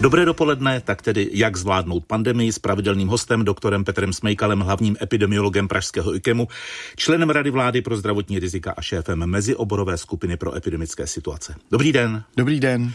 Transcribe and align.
Dobré 0.00 0.24
dopoledne, 0.24 0.80
tak 0.80 1.02
tedy 1.02 1.28
jak 1.32 1.56
zvládnout 1.56 2.04
pandemii 2.06 2.52
s 2.52 2.58
pravidelným 2.58 3.08
hostem, 3.08 3.44
doktorem 3.44 3.84
Petrem 3.84 4.12
Smejkalem, 4.12 4.60
hlavním 4.60 4.96
epidemiologem 5.02 5.68
Pražského 5.68 6.14
IKEMu, 6.14 6.48
členem 6.96 7.30
Rady 7.30 7.50
vlády 7.50 7.82
pro 7.82 7.96
zdravotní 7.96 8.38
rizika 8.38 8.74
a 8.76 8.82
šéfem 8.82 9.26
mezioborové 9.26 9.98
skupiny 9.98 10.36
pro 10.36 10.56
epidemické 10.56 11.06
situace. 11.06 11.54
Dobrý 11.70 11.92
den. 11.92 12.24
Dobrý 12.36 12.60
den. 12.60 12.92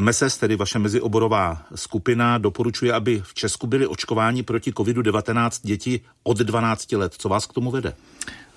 MSS, 0.00 0.38
tedy 0.38 0.56
vaše 0.56 0.78
mezioborová 0.78 1.62
skupina, 1.74 2.38
doporučuje, 2.38 2.92
aby 2.92 3.22
v 3.24 3.34
Česku 3.34 3.66
byli 3.66 3.86
očkováni 3.86 4.42
proti 4.42 4.72
COVID-19 4.72 5.50
děti 5.62 6.00
od 6.22 6.38
12 6.38 6.92
let. 6.92 7.14
Co 7.18 7.28
vás 7.28 7.46
k 7.46 7.52
tomu 7.52 7.70
vede? 7.70 7.94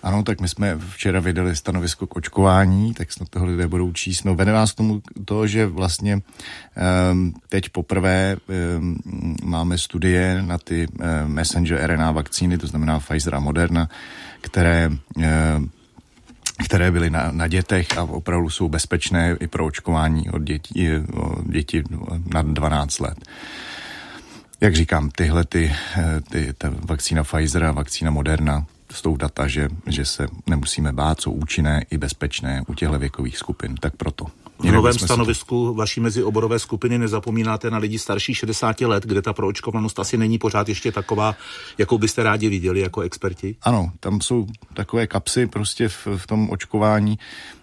Ano, 0.03 0.23
tak 0.23 0.41
my 0.41 0.49
jsme 0.49 0.77
včera 0.89 1.19
vydali 1.19 1.55
stanovisko 1.55 2.07
k 2.07 2.15
očkování, 2.15 2.93
tak 2.93 3.11
snad 3.11 3.29
toho 3.29 3.45
lidé 3.45 3.67
budou 3.67 3.93
číst. 3.93 4.23
No, 4.23 4.35
vede 4.35 4.51
nás 4.51 4.71
k 4.71 4.75
tomu 4.75 5.01
to, 5.25 5.47
že 5.47 5.65
vlastně 5.65 6.21
um, 7.11 7.33
teď 7.49 7.69
poprvé 7.69 8.37
um, 8.77 8.97
máme 9.43 9.77
studie 9.77 10.41
na 10.41 10.57
ty 10.57 10.87
um, 10.87 11.31
messenger 11.33 11.87
RNA 11.87 12.11
vakcíny, 12.11 12.57
to 12.57 12.67
znamená 12.67 12.99
Pfizer 12.99 13.35
a 13.35 13.39
Moderna, 13.39 13.89
které 14.41 14.89
um, 14.89 15.71
které 16.65 16.91
byly 16.91 17.09
na, 17.09 17.31
na 17.31 17.47
dětech 17.47 17.97
a 17.97 18.03
opravdu 18.03 18.49
jsou 18.49 18.69
bezpečné 18.69 19.35
i 19.39 19.47
pro 19.47 19.65
očkování 19.65 20.29
od 20.29 20.41
dětí, 20.41 20.89
od 21.13 21.47
dětí 21.47 21.83
nad 22.33 22.45
12 22.45 22.99
let. 22.99 23.17
Jak 24.61 24.75
říkám, 24.75 25.09
tyhle 25.09 25.45
ty, 25.45 25.75
ty, 26.29 26.53
ta 26.57 26.73
vakcína 26.81 27.23
Pfizer 27.23 27.63
a 27.63 27.71
vakcína 27.71 28.11
Moderna 28.11 28.65
jsou 28.93 29.17
data, 29.17 29.47
že, 29.47 29.69
že 29.87 30.05
se 30.05 30.27
nemusíme 30.47 30.91
bát, 30.91 31.21
jsou 31.21 31.31
účinné 31.31 31.85
i 31.89 31.97
bezpečné 31.97 32.63
u 32.67 32.73
těchto 32.73 32.99
věkových 32.99 33.37
skupin. 33.37 33.75
Tak 33.75 33.95
proto. 33.95 34.25
V 34.59 34.71
novém 34.71 34.93
stanovisku 34.93 35.65
to... 35.65 35.73
vaší 35.73 35.99
mezioborové 35.99 36.59
skupiny 36.59 36.97
nezapomínáte 36.97 37.71
na 37.71 37.77
lidi 37.77 37.99
starší 37.99 38.33
60 38.33 38.81
let, 38.81 39.03
kde 39.03 39.21
ta 39.21 39.33
proočkovanost 39.33 39.99
asi 39.99 40.17
není 40.17 40.37
pořád 40.37 40.69
ještě 40.69 40.91
taková, 40.91 41.35
jakou 41.77 41.97
byste 41.97 42.23
rádi 42.23 42.49
viděli 42.49 42.79
jako 42.79 43.01
experti? 43.01 43.55
Ano, 43.61 43.91
tam 43.99 44.21
jsou 44.21 44.47
takové 44.73 45.07
kapsy 45.07 45.47
prostě 45.47 45.89
v, 45.89 46.07
v 46.17 46.27
tom 46.27 46.49
očkování 46.49 47.19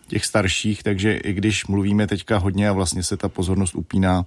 těch 0.08 0.24
starších, 0.24 0.82
takže 0.82 1.16
i 1.16 1.32
když 1.32 1.66
mluvíme 1.66 2.06
teďka 2.06 2.38
hodně 2.38 2.68
a 2.68 2.72
vlastně 2.72 3.02
se 3.02 3.16
ta 3.16 3.28
pozornost 3.28 3.74
upíná 3.74 4.24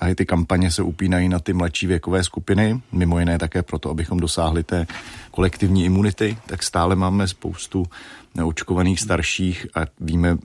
a 0.00 0.08
i 0.08 0.14
ty 0.14 0.26
kampaně 0.26 0.70
se 0.70 0.82
upínají 0.82 1.28
na 1.28 1.38
ty 1.38 1.52
mladší 1.52 1.86
věkové 1.86 2.24
skupiny, 2.24 2.80
mimo 2.92 3.18
jiné 3.18 3.38
také 3.38 3.62
proto, 3.62 3.90
abychom 3.90 4.20
dosáhli 4.20 4.62
té 4.62 4.86
kolektivní 5.30 5.84
imunity, 5.84 6.36
tak 6.46 6.62
stále 6.62 6.96
máme 6.96 7.28
spoustu 7.28 7.86
neočkovaných 8.34 9.00
starších 9.00 9.66
a 9.74 9.80
víme 10.00 10.38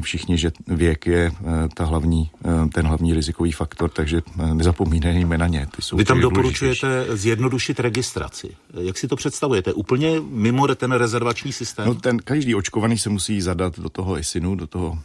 všichni, 0.00 0.38
že 0.38 0.50
věk 0.66 1.06
je 1.06 1.30
eh, 1.32 1.68
ta 1.74 1.84
hlavní, 1.84 2.30
eh, 2.44 2.68
ten 2.72 2.86
hlavní 2.86 3.14
rizikový 3.14 3.52
faktor, 3.52 3.90
takže 3.90 4.22
eh, 4.26 4.54
nezapomínejme 4.54 5.38
na 5.38 5.46
ně. 5.46 5.66
Ty 5.76 5.82
jsou 5.82 5.96
Vy 5.96 6.04
tam 6.04 6.20
doporučujete 6.20 7.06
zjednodušit 7.16 7.80
registraci. 7.80 8.56
Jak 8.80 8.98
si 8.98 9.08
to 9.08 9.16
představujete? 9.16 9.72
Úplně 9.72 10.20
mimo 10.30 10.74
ten 10.74 10.92
rezervační 10.92 11.52
systém? 11.52 11.86
No, 11.86 11.94
ten 11.94 12.18
každý 12.18 12.54
očkovaný 12.54 12.98
se 12.98 13.10
musí 13.10 13.40
zadat 13.40 13.78
do 13.78 13.88
toho 13.88 14.18
ISINu, 14.18 14.54
do 14.54 14.66
toho, 14.66 14.98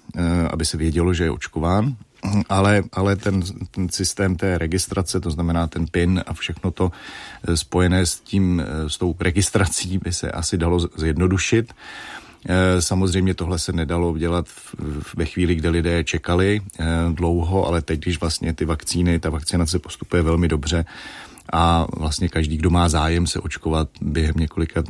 aby 0.50 0.66
se 0.66 0.78
vědělo, 0.78 1.14
že 1.14 1.24
je 1.24 1.32
očkován 1.32 1.96
ale, 2.50 2.84
ale 2.92 3.16
ten, 3.16 3.44
ten 3.72 3.90
systém 3.90 4.36
té 4.36 4.58
registrace, 4.58 5.20
to 5.20 5.32
znamená 5.32 5.68
ten 5.68 5.86
PIN 5.88 6.24
a 6.28 6.34
všechno 6.34 6.72
to 6.72 6.92
spojené 7.56 8.06
s 8.06 8.20
tím, 8.20 8.64
s 8.88 8.98
tou 8.98 9.16
registrací 9.20 9.98
by 9.98 10.14
se 10.14 10.32
asi 10.32 10.58
dalo 10.58 10.80
zjednodušit. 10.80 11.74
Eh, 12.50 12.82
samozřejmě 12.82 13.34
tohle 13.34 13.60
se 13.60 13.72
nedalo 13.72 14.18
dělat 14.18 14.46
ve 15.16 15.26
chvíli, 15.26 15.56
kdy 15.56 15.70
lidé 15.70 16.04
čekali 16.04 16.62
dlouho, 17.12 17.68
ale 17.68 17.82
teď, 17.82 18.00
když 18.00 18.20
vlastně 18.20 18.54
ty 18.54 18.66
vakcíny, 18.66 19.20
ta 19.20 19.30
vakcinace 19.30 19.80
postupuje 19.80 20.22
velmi 20.22 20.48
dobře 20.48 20.86
a 21.54 21.88
vlastně 21.98 22.30
každý, 22.30 22.58
kdo 22.58 22.70
má 22.70 22.90
zájem 22.90 23.28
se 23.28 23.40
očkovat 23.40 23.90
během 24.02 24.36
několika 24.38 24.84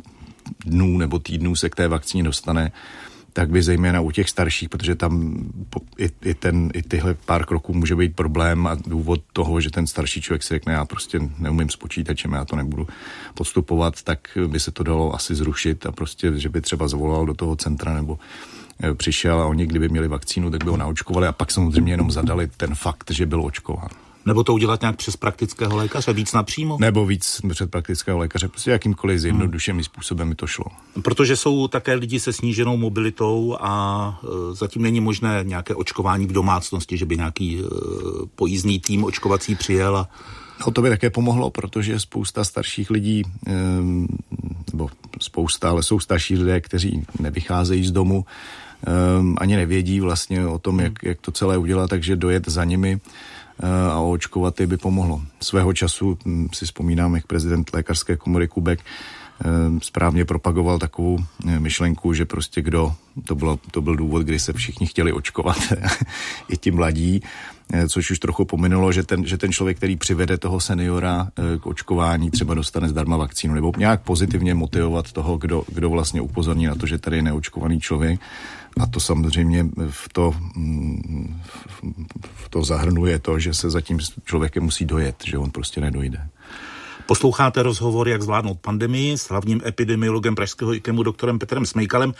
dnů 0.66 0.98
nebo 0.98 1.18
týdnů 1.18 1.56
se 1.56 1.70
k 1.70 1.74
té 1.74 1.88
vakcíně 1.88 2.24
dostane, 2.24 2.72
tak 3.32 3.50
by 3.50 3.62
zejména 3.62 4.00
u 4.00 4.10
těch 4.10 4.28
starších, 4.28 4.68
protože 4.68 4.94
tam 4.94 5.44
i, 5.98 6.10
i, 6.22 6.34
ten, 6.34 6.70
i 6.74 6.82
tyhle 6.82 7.14
pár 7.14 7.46
kroků 7.46 7.74
může 7.74 7.96
být 7.96 8.16
problém 8.16 8.66
a 8.66 8.74
důvod 8.86 9.20
toho, 9.32 9.60
že 9.60 9.70
ten 9.70 9.86
starší 9.86 10.20
člověk 10.20 10.42
si 10.42 10.54
řekne, 10.54 10.72
já 10.72 10.84
prostě 10.84 11.20
neumím 11.38 11.68
s 11.68 11.76
počítačem, 11.76 12.32
já 12.32 12.44
to 12.44 12.56
nebudu 12.56 12.86
podstupovat, 13.34 14.02
tak 14.02 14.38
by 14.46 14.60
se 14.60 14.70
to 14.70 14.82
dalo 14.82 15.14
asi 15.14 15.34
zrušit 15.34 15.86
a 15.86 15.92
prostě, 15.92 16.38
že 16.38 16.48
by 16.48 16.60
třeba 16.60 16.88
zavolal 16.88 17.26
do 17.26 17.34
toho 17.34 17.56
centra 17.56 17.94
nebo 17.94 18.18
eh, 18.82 18.94
přišel 18.94 19.40
a 19.40 19.46
oni 19.46 19.66
kdyby 19.66 19.88
měli 19.88 20.08
vakcínu, 20.08 20.50
tak 20.50 20.64
by 20.64 20.70
ho 20.70 20.76
naočkovali 20.76 21.26
a 21.26 21.32
pak 21.32 21.50
samozřejmě 21.50 21.92
jenom 21.92 22.10
zadali 22.10 22.46
ten 22.56 22.74
fakt, 22.74 23.10
že 23.10 23.26
byl 23.26 23.44
očkován. 23.44 23.90
Nebo 24.26 24.44
to 24.44 24.54
udělat 24.54 24.80
nějak 24.80 24.96
přes 24.96 25.16
praktického 25.16 25.76
lékaře, 25.76 26.12
víc 26.12 26.32
napřímo? 26.32 26.76
Nebo 26.80 27.06
víc 27.06 27.40
přes 27.48 27.68
praktického 27.68 28.18
lékaře, 28.18 28.48
prostě 28.48 28.70
jakýmkoliv 28.70 29.20
zjednodušeným 29.20 29.76
hmm. 29.76 29.84
způsobem 29.84 30.28
mi 30.28 30.34
to 30.34 30.46
šlo. 30.46 30.64
Protože 31.02 31.36
jsou 31.36 31.68
také 31.68 31.94
lidi 31.94 32.20
se 32.20 32.32
sníženou 32.32 32.76
mobilitou 32.76 33.56
a 33.60 34.20
e, 34.24 34.54
zatím 34.54 34.82
není 34.82 35.00
možné 35.00 35.40
nějaké 35.42 35.74
očkování 35.74 36.26
v 36.26 36.32
domácnosti, 36.32 36.96
že 36.96 37.06
by 37.06 37.16
nějaký 37.16 37.60
e, 37.60 37.62
pojízdný 38.34 38.80
tým 38.80 39.04
očkovací 39.04 39.54
přijel 39.54 39.96
a 39.96 40.08
No 40.66 40.72
to 40.72 40.82
by 40.82 40.88
také 40.88 41.10
pomohlo, 41.10 41.50
protože 41.50 42.00
spousta 42.00 42.44
starších 42.44 42.90
lidí, 42.90 43.22
e, 43.46 43.52
nebo 44.72 44.88
spousta, 45.20 45.70
ale 45.70 45.82
jsou 45.82 46.00
starší 46.00 46.38
lidé, 46.38 46.60
kteří 46.60 47.02
nevycházejí 47.20 47.86
z 47.86 47.90
domu, 47.90 48.24
e, 48.86 48.90
ani 49.38 49.56
nevědí 49.56 50.00
vlastně 50.00 50.46
o 50.46 50.58
tom, 50.58 50.80
jak, 50.80 50.92
jak 51.02 51.20
to 51.20 51.32
celé 51.32 51.58
udělat, 51.58 51.90
takže 51.90 52.16
dojet 52.16 52.48
za 52.48 52.64
nimi 52.64 53.00
a 53.92 54.00
očkovat 54.00 54.60
je 54.60 54.66
by 54.66 54.76
pomohlo. 54.76 55.22
Svého 55.40 55.72
času 55.72 56.18
hm, 56.24 56.48
si 56.52 56.64
vzpomínám, 56.64 57.14
jak 57.14 57.26
prezident 57.26 57.70
lékařské 57.74 58.16
komory 58.16 58.48
Kubek 58.48 58.80
správně 59.82 60.24
propagoval 60.24 60.78
takovou 60.78 61.18
hm, 61.18 61.58
myšlenku, 61.58 62.14
že 62.14 62.24
prostě 62.24 62.62
kdo, 62.62 62.94
to, 63.24 63.34
bylo, 63.34 63.58
to 63.70 63.80
byl 63.80 63.96
důvod, 63.96 64.22
kdy 64.22 64.38
se 64.38 64.52
všichni 64.52 64.86
chtěli 64.86 65.12
očkovat, 65.12 65.56
i 66.48 66.56
ti 66.56 66.70
mladí, 66.70 67.22
což 67.88 68.10
už 68.10 68.18
trochu 68.18 68.44
pominulo, 68.44 68.92
že 68.92 69.02
ten, 69.02 69.26
že 69.26 69.38
ten 69.38 69.52
člověk, 69.52 69.76
který 69.76 69.96
přivede 69.96 70.38
toho 70.38 70.60
seniora 70.60 71.28
k 71.60 71.66
očkování, 71.66 72.30
třeba 72.30 72.54
dostane 72.54 72.88
zdarma 72.88 73.16
vakcínu, 73.16 73.54
nebo 73.54 73.72
nějak 73.76 74.02
pozitivně 74.02 74.54
motivovat 74.54 75.12
toho, 75.12 75.38
kdo, 75.38 75.64
kdo 75.68 75.90
vlastně 75.90 76.20
upozorní 76.20 76.66
na 76.66 76.74
to, 76.74 76.86
že 76.86 76.98
tady 76.98 77.16
je 77.16 77.22
neočkovaný 77.22 77.80
člověk. 77.80 78.20
A 78.80 78.86
to 78.86 79.00
samozřejmě 79.00 79.66
v 79.90 80.08
to, 80.12 80.34
v 82.34 82.48
to 82.48 82.64
zahrnuje 82.64 83.18
to, 83.18 83.38
že 83.38 83.54
se 83.54 83.70
za 83.70 83.80
tím 83.80 83.98
člověkem 84.24 84.62
musí 84.62 84.84
dojet, 84.84 85.16
že 85.24 85.38
on 85.38 85.50
prostě 85.50 85.80
nedojde. 85.80 86.28
Posloucháte 87.06 87.62
rozhovor, 87.62 88.08
jak 88.08 88.22
zvládnout 88.22 88.60
pandemii 88.60 89.18
s 89.18 89.28
hlavním 89.28 89.62
epidemiologem 89.66 90.34
Pražského 90.34 90.74
IKEMu 90.74 91.02
doktorem 91.02 91.38
Petrem 91.38 91.66
Smejkalem. 91.66 92.14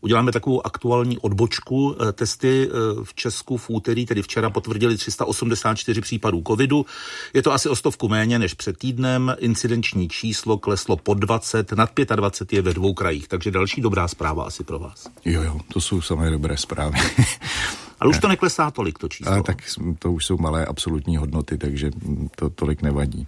Uděláme 0.00 0.32
takovou 0.32 0.66
aktuální 0.66 1.18
odbočku. 1.18 1.96
Eh, 2.00 2.12
testy 2.12 2.68
eh, 2.68 3.04
v 3.04 3.14
Česku 3.14 3.56
v 3.56 3.70
úterý, 3.70 4.06
tedy 4.06 4.22
včera, 4.22 4.50
potvrdili 4.50 4.96
384 4.96 6.00
případů 6.00 6.42
covidu. 6.46 6.86
Je 7.34 7.42
to 7.42 7.52
asi 7.52 7.68
o 7.68 7.76
stovku 7.76 8.08
méně 8.08 8.38
než 8.38 8.54
před 8.54 8.78
týdnem. 8.78 9.36
Incidenční 9.38 10.08
číslo 10.08 10.58
kleslo 10.58 10.96
po 10.96 11.14
20, 11.14 11.72
nad 11.72 11.90
25 12.16 12.56
je 12.56 12.62
ve 12.62 12.74
dvou 12.74 12.94
krajích, 12.94 13.28
takže 13.28 13.50
další 13.50 13.80
dobrá 13.80 14.08
zpráva 14.08 14.44
asi 14.44 14.64
pro 14.64 14.78
vás. 14.78 15.08
Jo, 15.24 15.42
jo, 15.42 15.60
to 15.72 15.80
jsou 15.80 16.00
samé 16.00 16.30
dobré 16.30 16.56
zprávy. 16.56 16.98
Ale 18.00 18.10
už 18.10 18.18
to 18.18 18.28
neklesá 18.28 18.70
tolik, 18.70 18.98
to 18.98 19.08
číslo. 19.08 19.32
Ale 19.32 19.42
tak 19.42 19.62
to 19.98 20.12
už 20.12 20.26
jsou 20.26 20.36
malé 20.38 20.66
absolutní 20.66 21.16
hodnoty, 21.16 21.58
takže 21.58 21.90
to 22.36 22.50
tolik 22.50 22.82
nevadí. 22.82 23.26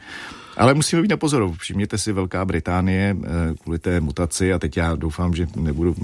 Ale 0.58 0.74
musíme 0.74 1.02
být 1.02 1.10
na 1.10 1.16
pozoru. 1.16 1.54
Všimněte 1.58 1.98
si 1.98 2.12
Velká 2.12 2.44
Británie 2.44 3.16
eh, 3.22 3.28
kvůli 3.62 3.78
té 3.78 4.00
mutaci 4.00 4.52
a 4.52 4.58
teď 4.58 4.76
já 4.76 4.96
doufám, 4.96 5.34
že 5.34 5.46
nebudu, 5.56 5.96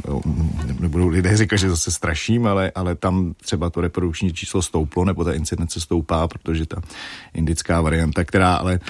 nebudou 0.81 1.09
lidé 1.09 1.37
říkat, 1.37 1.57
že 1.57 1.71
zase 1.71 1.91
straším, 1.91 2.47
ale, 2.47 2.73
ale 2.75 2.95
tam 2.95 3.35
třeba 3.43 3.71
to 3.71 3.81
reprodukční 3.81 4.33
číslo 4.33 4.63
stouplo 4.63 5.05
nebo 5.05 5.25
ta 5.25 5.33
incidence 5.33 5.81
stoupá, 5.81 6.29
protože 6.29 6.67
ta 6.67 6.83
indická 7.35 7.81
varianta, 7.81 8.25
která 8.25 8.55
ale 8.55 8.81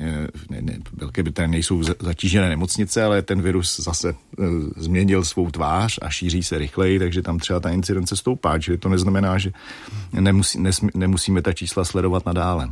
eh, 0.00 0.26
ne, 0.50 0.62
ne, 0.62 0.78
Velké 0.92 1.22
Británie 1.22 1.50
nejsou 1.50 1.82
zatížené 1.82 2.48
nemocnice, 2.48 3.04
ale 3.04 3.22
ten 3.22 3.42
virus 3.42 3.80
zase 3.80 4.10
e, 4.10 4.14
změnil 4.76 5.24
svou 5.24 5.50
tvář 5.50 5.98
a 6.02 6.10
šíří 6.10 6.42
se 6.42 6.58
rychleji, 6.58 6.98
takže 6.98 7.22
tam 7.22 7.38
třeba 7.38 7.60
ta 7.60 7.70
incidence 7.70 8.16
stoupá, 8.16 8.58
čili 8.58 8.78
to 8.78 8.88
neznamená, 8.88 9.38
že 9.38 9.52
nemusí, 10.12 10.60
nesmí, 10.60 10.88
nemusíme 10.94 11.42
ta 11.42 11.52
čísla 11.52 11.84
sledovat 11.84 12.26
nadále. 12.26 12.68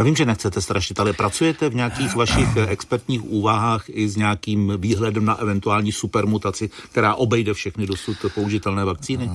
Já 0.00 0.04
vím, 0.04 0.16
že 0.16 0.24
nechcete 0.24 0.60
strašit, 0.60 1.00
ale 1.00 1.12
pracujete 1.12 1.68
v 1.68 1.74
nějakých 1.74 2.16
vašich 2.16 2.56
expertních 2.56 3.24
úvahách 3.24 3.84
i 3.88 4.08
s 4.08 4.16
nějakým 4.16 4.72
výhledem 4.76 5.24
na 5.24 5.34
eventuální 5.34 5.92
supermutaci, 5.92 6.70
která 6.90 7.14
obejde 7.14 7.54
všechny 7.54 7.86
dosud 7.86 8.16
použitelné 8.34 8.84
vakcíny? 8.84 9.30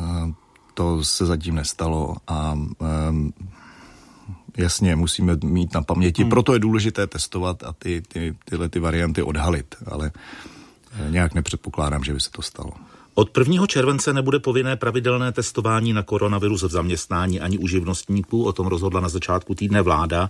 To 0.73 1.03
se 1.03 1.25
zatím 1.25 1.55
nestalo 1.55 2.15
a 2.27 2.53
um, 2.53 3.33
jasně 4.57 4.95
musíme 4.95 5.37
mít 5.43 5.73
na 5.73 5.81
paměti. 5.81 6.21
Hmm. 6.21 6.29
Proto 6.29 6.53
je 6.53 6.59
důležité 6.59 7.07
testovat 7.07 7.63
a 7.63 7.73
ty, 7.73 8.01
ty, 8.01 8.35
tyhle 8.45 8.69
ty 8.69 8.79
varianty 8.79 9.21
odhalit, 9.21 9.75
ale 9.85 10.11
eh, 10.91 11.11
nějak 11.11 11.33
nepředpokládám, 11.33 12.03
že 12.03 12.13
by 12.13 12.19
se 12.19 12.31
to 12.31 12.41
stalo. 12.41 12.71
Od 13.17 13.37
1. 13.37 13.67
července 13.67 14.13
nebude 14.13 14.39
povinné 14.39 14.75
pravidelné 14.75 15.31
testování 15.31 15.93
na 15.93 16.03
koronavirus 16.03 16.63
v 16.63 16.71
zaměstnání 16.71 17.41
ani 17.41 17.57
u 17.57 17.67
živnostníků. 17.67 18.43
O 18.43 18.53
tom 18.53 18.67
rozhodla 18.67 19.01
na 19.01 19.09
začátku 19.09 19.55
týdne 19.55 19.81
vláda. 19.81 20.29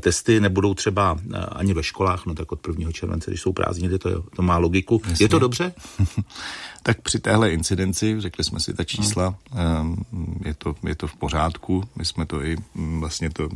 Testy 0.00 0.40
nebudou 0.40 0.74
třeba 0.74 1.16
eh, 1.18 1.38
ani 1.38 1.74
ve 1.74 1.82
školách, 1.82 2.26
no 2.26 2.34
tak 2.34 2.52
od 2.52 2.68
1. 2.68 2.92
července, 2.92 3.30
když 3.30 3.40
jsou 3.40 3.52
prázdniny, 3.52 3.98
to, 3.98 4.22
to 4.22 4.42
má 4.42 4.58
logiku. 4.58 5.02
Jasně. 5.08 5.24
Je 5.24 5.28
to 5.28 5.38
dobře? 5.38 5.72
tak 6.82 7.00
při 7.00 7.18
téhle 7.18 7.50
incidenci, 7.50 8.20
řekli 8.20 8.44
jsme 8.44 8.60
si 8.60 8.74
ta 8.74 8.84
čísla, 8.84 9.34
hmm. 9.50 10.04
je, 10.44 10.54
to, 10.54 10.74
je 10.86 10.94
to 10.94 11.06
v 11.06 11.16
pořádku. 11.16 11.84
My 11.96 12.04
jsme 12.04 12.26
to 12.26 12.44
i 12.44 12.56
mm, 12.74 13.00
vlastně 13.00 13.30
to, 13.30 13.48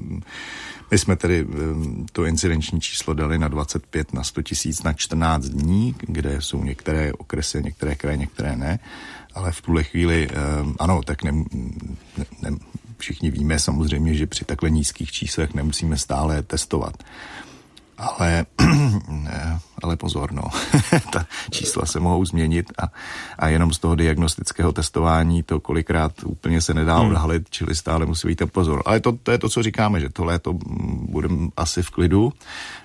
my 0.91 0.99
jsme 0.99 1.17
tedy 1.17 1.47
ehm, 1.53 2.07
to 2.13 2.25
incidenční 2.25 2.81
číslo 2.81 3.15
dali 3.15 3.39
na 3.39 3.49
25 3.49 4.13
na 4.13 4.23
100 4.23 4.43
tisíc 4.43 4.83
na 4.83 4.93
14 4.93 5.45
dní, 5.45 5.95
kde 6.01 6.41
jsou 6.41 6.65
některé 6.65 7.13
okresy, 7.13 7.63
některé 7.63 7.95
kraje, 7.95 8.17
některé 8.17 8.57
ne. 8.57 8.68
Ale 9.35 9.53
v 9.53 9.61
tuhle 9.61 9.82
chvíli, 9.85 10.29
ehm, 10.31 10.75
ano, 10.79 11.03
tak 11.03 11.23
ne, 11.23 11.32
ne, 11.32 12.25
ne, 12.43 12.50
všichni 12.99 13.31
víme 13.31 13.59
samozřejmě, 13.59 14.15
že 14.15 14.26
při 14.26 14.44
takhle 14.44 14.70
nízkých 14.70 15.12
číslech 15.12 15.55
nemusíme 15.55 15.97
stále 15.97 16.43
testovat. 16.43 17.03
Ale, 17.99 18.47
ale 19.83 19.97
pozor, 19.97 20.33
no. 20.33 20.43
ta 21.12 21.27
čísla 21.50 21.87
se 21.87 22.00
mohou 22.00 22.25
změnit 22.25 22.73
a, 22.79 22.93
a 23.39 23.49
jenom 23.49 23.73
z 23.73 23.79
toho 23.79 23.95
diagnostického 23.95 24.73
testování 24.73 25.43
to 25.43 25.61
kolikrát 25.61 26.12
úplně 26.25 26.61
se 26.61 26.75
nedá 26.75 26.99
hmm. 26.99 27.11
odhalit, 27.11 27.50
čili 27.50 27.75
stále 27.75 28.06
musí 28.06 28.29
být 28.29 28.43
pozor. 28.53 28.83
Ale 28.87 29.00
to, 29.00 29.12
to 29.23 29.31
je 29.31 29.39
to, 29.39 29.49
co 29.49 29.62
říkáme, 29.62 30.00
že 30.00 30.09
to 30.09 30.25
léto 30.25 30.53
budeme 31.11 31.49
asi 31.56 31.83
v 31.83 31.91
klidu, 31.91 32.33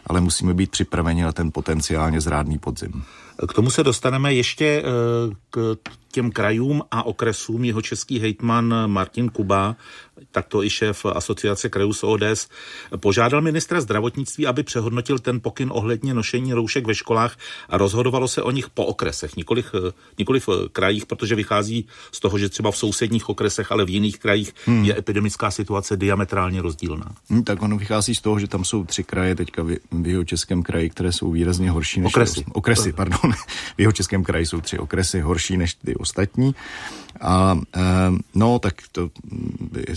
ale 0.07 0.21
musíme 0.21 0.53
být 0.53 0.71
připraveni 0.71 1.23
na 1.23 1.31
ten 1.31 1.51
potenciálně 1.51 2.21
zrádný 2.21 2.57
podzim. 2.57 3.03
K 3.47 3.53
tomu 3.53 3.69
se 3.69 3.83
dostaneme 3.83 4.33
ještě 4.33 4.65
eh, 4.65 5.35
k 5.49 5.77
těm 6.11 6.31
krajům 6.31 6.81
a 6.91 7.03
okresům. 7.03 7.63
Jeho 7.63 7.81
český 7.81 8.19
hejtman 8.19 8.73
Martin 8.87 9.29
Kuba, 9.29 9.75
takto 10.31 10.63
i 10.63 10.69
šéf 10.69 11.05
asociace 11.05 11.69
krajů 11.69 11.93
z 11.93 12.03
ODS, 12.03 12.47
požádal 12.97 13.41
ministra 13.41 13.81
zdravotnictví, 13.81 14.47
aby 14.47 14.63
přehodnotil 14.63 15.19
ten 15.19 15.39
pokyn 15.39 15.69
ohledně 15.73 16.13
nošení 16.13 16.53
roušek 16.53 16.87
ve 16.87 16.95
školách 16.95 17.37
a 17.69 17.77
rozhodovalo 17.77 18.27
se 18.27 18.41
o 18.41 18.51
nich 18.51 18.69
po 18.69 18.85
okresech, 18.85 19.35
nikoliv, 19.35 19.71
eh, 19.75 19.91
nikoliv 20.17 20.47
v 20.47 20.69
krajích, 20.71 21.05
protože 21.05 21.35
vychází 21.35 21.87
z 22.11 22.19
toho, 22.19 22.37
že 22.37 22.49
třeba 22.49 22.71
v 22.71 22.77
sousedních 22.77 23.29
okresech, 23.29 23.71
ale 23.71 23.85
v 23.85 23.89
jiných 23.89 24.19
krajích 24.19 24.53
hmm. 24.65 24.85
je 24.85 24.97
epidemická 24.97 25.51
situace 25.51 25.97
diametrálně 25.97 26.61
rozdílná. 26.61 27.15
Hmm, 27.29 27.43
tak 27.43 27.61
ono 27.61 27.77
vychází 27.77 28.15
z 28.15 28.21
toho, 28.21 28.39
že 28.39 28.47
tam 28.47 28.65
jsou 28.65 28.83
tři 28.85 29.03
kraje 29.03 29.35
teďka 29.35 29.63
v, 29.63 29.77
v 29.91 30.07
jeho 30.07 30.23
českém 30.23 30.63
kraji, 30.63 30.89
které 30.89 31.11
jsou 31.11 31.31
výrazně 31.31 31.71
horší 31.71 32.01
než... 32.01 32.13
Okresy. 32.13 32.45
Okresy, 32.53 32.93
pardon. 32.93 33.31
v 33.77 33.79
jeho 33.79 33.91
českém 33.91 34.23
kraji 34.23 34.45
jsou 34.45 34.61
tři 34.61 34.79
okresy 34.79 35.21
horší 35.21 35.57
než 35.57 35.73
ty 35.73 35.95
ostatní. 35.95 36.55
A 37.21 37.59
no, 38.35 38.59
tak 38.59 38.73
to 38.91 39.09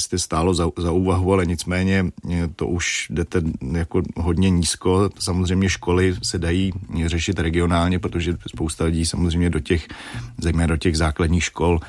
jestli 0.07 0.19
stálo 0.19 0.55
za, 0.55 0.71
za 0.79 0.93
úvahu, 0.93 1.33
ale 1.33 1.47
nicméně 1.47 2.05
eh, 2.31 2.49
to 2.57 2.67
už 2.67 3.07
jdete 3.11 3.43
jako 3.73 4.03
hodně 4.17 4.51
nízko. 4.51 5.11
Samozřejmě 5.19 5.69
školy 5.69 6.15
se 6.23 6.39
dají 6.39 6.73
řešit 7.07 7.39
regionálně, 7.39 7.99
protože 7.99 8.37
spousta 8.47 8.85
lidí 8.85 9.07
samozřejmě 9.07 9.51
do 9.51 9.61
těch, 9.61 9.89
zejména 10.39 10.67
do 10.67 10.77
těch 10.77 10.97
základních 10.97 11.45
škol, 11.45 11.81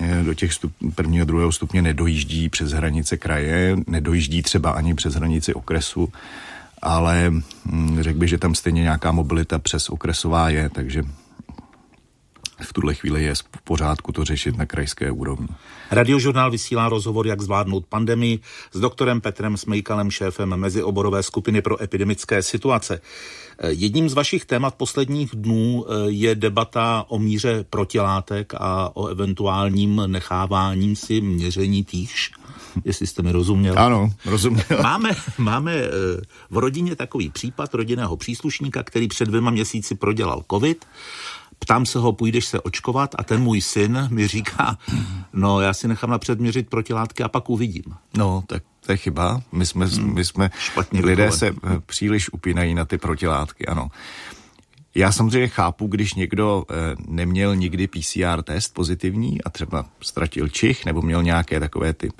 eh, 0.00 0.22
do 0.24 0.34
těch 0.34 0.52
stup, 0.52 0.72
prvního, 0.94 1.26
druhého 1.26 1.52
stupně 1.52 1.82
nedojíždí 1.82 2.48
přes 2.48 2.72
hranice 2.72 3.16
kraje, 3.16 3.76
nedojíždí 3.86 4.42
třeba 4.42 4.70
ani 4.70 4.94
přes 4.94 5.14
hranici 5.14 5.54
okresu 5.54 6.08
ale 6.82 7.30
hm, 7.30 7.98
řekl 8.00 8.18
bych, 8.18 8.28
že 8.28 8.38
tam 8.38 8.54
stejně 8.54 8.82
nějaká 8.82 9.12
mobilita 9.12 9.58
přes 9.58 9.90
okresová 9.90 10.48
je, 10.48 10.68
takže 10.68 11.02
v 12.60 12.72
tuhle 12.72 12.94
chvíli 12.94 13.24
je 13.24 13.34
v 13.34 13.62
pořádku 13.64 14.12
to 14.12 14.24
řešit 14.24 14.56
na 14.56 14.66
krajské 14.66 15.10
úrovni. 15.10 15.48
Radiožurnál 15.90 16.50
vysílá 16.50 16.88
rozhovor, 16.88 17.26
jak 17.26 17.40
zvládnout 17.40 17.86
pandemii 17.86 18.38
s 18.72 18.80
doktorem 18.80 19.20
Petrem 19.20 19.56
Smejkalem, 19.56 20.10
šéfem 20.10 20.48
mezioborové 20.48 21.22
skupiny 21.22 21.62
pro 21.62 21.82
epidemické 21.82 22.42
situace. 22.42 23.00
Jedním 23.68 24.08
z 24.08 24.14
vašich 24.14 24.44
témat 24.44 24.74
posledních 24.74 25.30
dnů 25.34 25.84
eh, 25.88 25.94
je 26.06 26.34
debata 26.34 27.04
o 27.08 27.18
míře 27.18 27.64
protilátek 27.70 28.52
a 28.56 28.96
o 28.96 29.06
eventuálním 29.06 30.02
necháváním 30.06 30.96
si 30.96 31.20
měření 31.20 31.84
týž, 31.84 32.32
jestli 32.84 33.06
jste 33.06 33.22
mi 33.22 33.32
rozuměl. 33.32 33.78
Ano, 33.78 34.12
rozuměl. 34.24 34.64
Máme, 34.82 35.10
máme 35.38 35.74
eh, 35.74 35.90
v 36.50 36.58
rodině 36.58 36.96
takový 36.96 37.30
případ 37.30 37.74
rodinného 37.74 38.16
příslušníka, 38.16 38.82
který 38.82 39.08
před 39.08 39.28
dvěma 39.28 39.50
měsíci 39.50 39.94
prodělal 39.94 40.42
covid 40.50 40.86
Ptám 41.58 41.86
se 41.86 41.98
ho, 41.98 42.12
půjdeš 42.12 42.44
se 42.46 42.60
očkovat 42.60 43.14
a 43.18 43.24
ten 43.24 43.42
můj 43.42 43.60
syn 43.60 44.08
mi 44.10 44.28
říká, 44.28 44.78
no 45.32 45.60
já 45.60 45.74
si 45.74 45.88
nechám 45.88 46.10
napřed 46.10 46.40
měřit 46.40 46.68
protilátky 46.68 47.22
a 47.22 47.28
pak 47.28 47.50
uvidím. 47.50 47.84
No, 48.16 48.44
tak 48.46 48.62
to 48.86 48.92
je 48.92 48.96
chyba. 48.96 49.42
My 49.52 49.66
jsme, 49.66 49.86
hmm. 49.86 50.14
my 50.14 50.24
jsme 50.24 50.50
Špatně 50.58 51.00
lidé 51.00 51.32
se 51.32 51.46
eh, 51.46 51.52
příliš 51.86 52.32
upínají 52.32 52.74
na 52.74 52.84
ty 52.84 52.98
protilátky, 52.98 53.66
ano. 53.66 53.88
Já 54.96 55.12
samozřejmě 55.12 55.48
chápu, 55.48 55.86
když 55.86 56.14
někdo 56.14 56.64
e, 56.70 56.74
neměl 57.08 57.56
nikdy 57.56 57.86
PCR 57.86 58.42
test 58.44 58.74
pozitivní 58.74 59.42
a 59.42 59.50
třeba 59.50 59.86
ztratil 60.00 60.48
čich 60.48 60.84
nebo 60.84 61.02
měl 61.02 61.22
nějaké 61.22 61.60
takové 61.60 61.92
ty 61.92 62.08
e, 62.08 62.12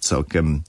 celkem 0.00 0.62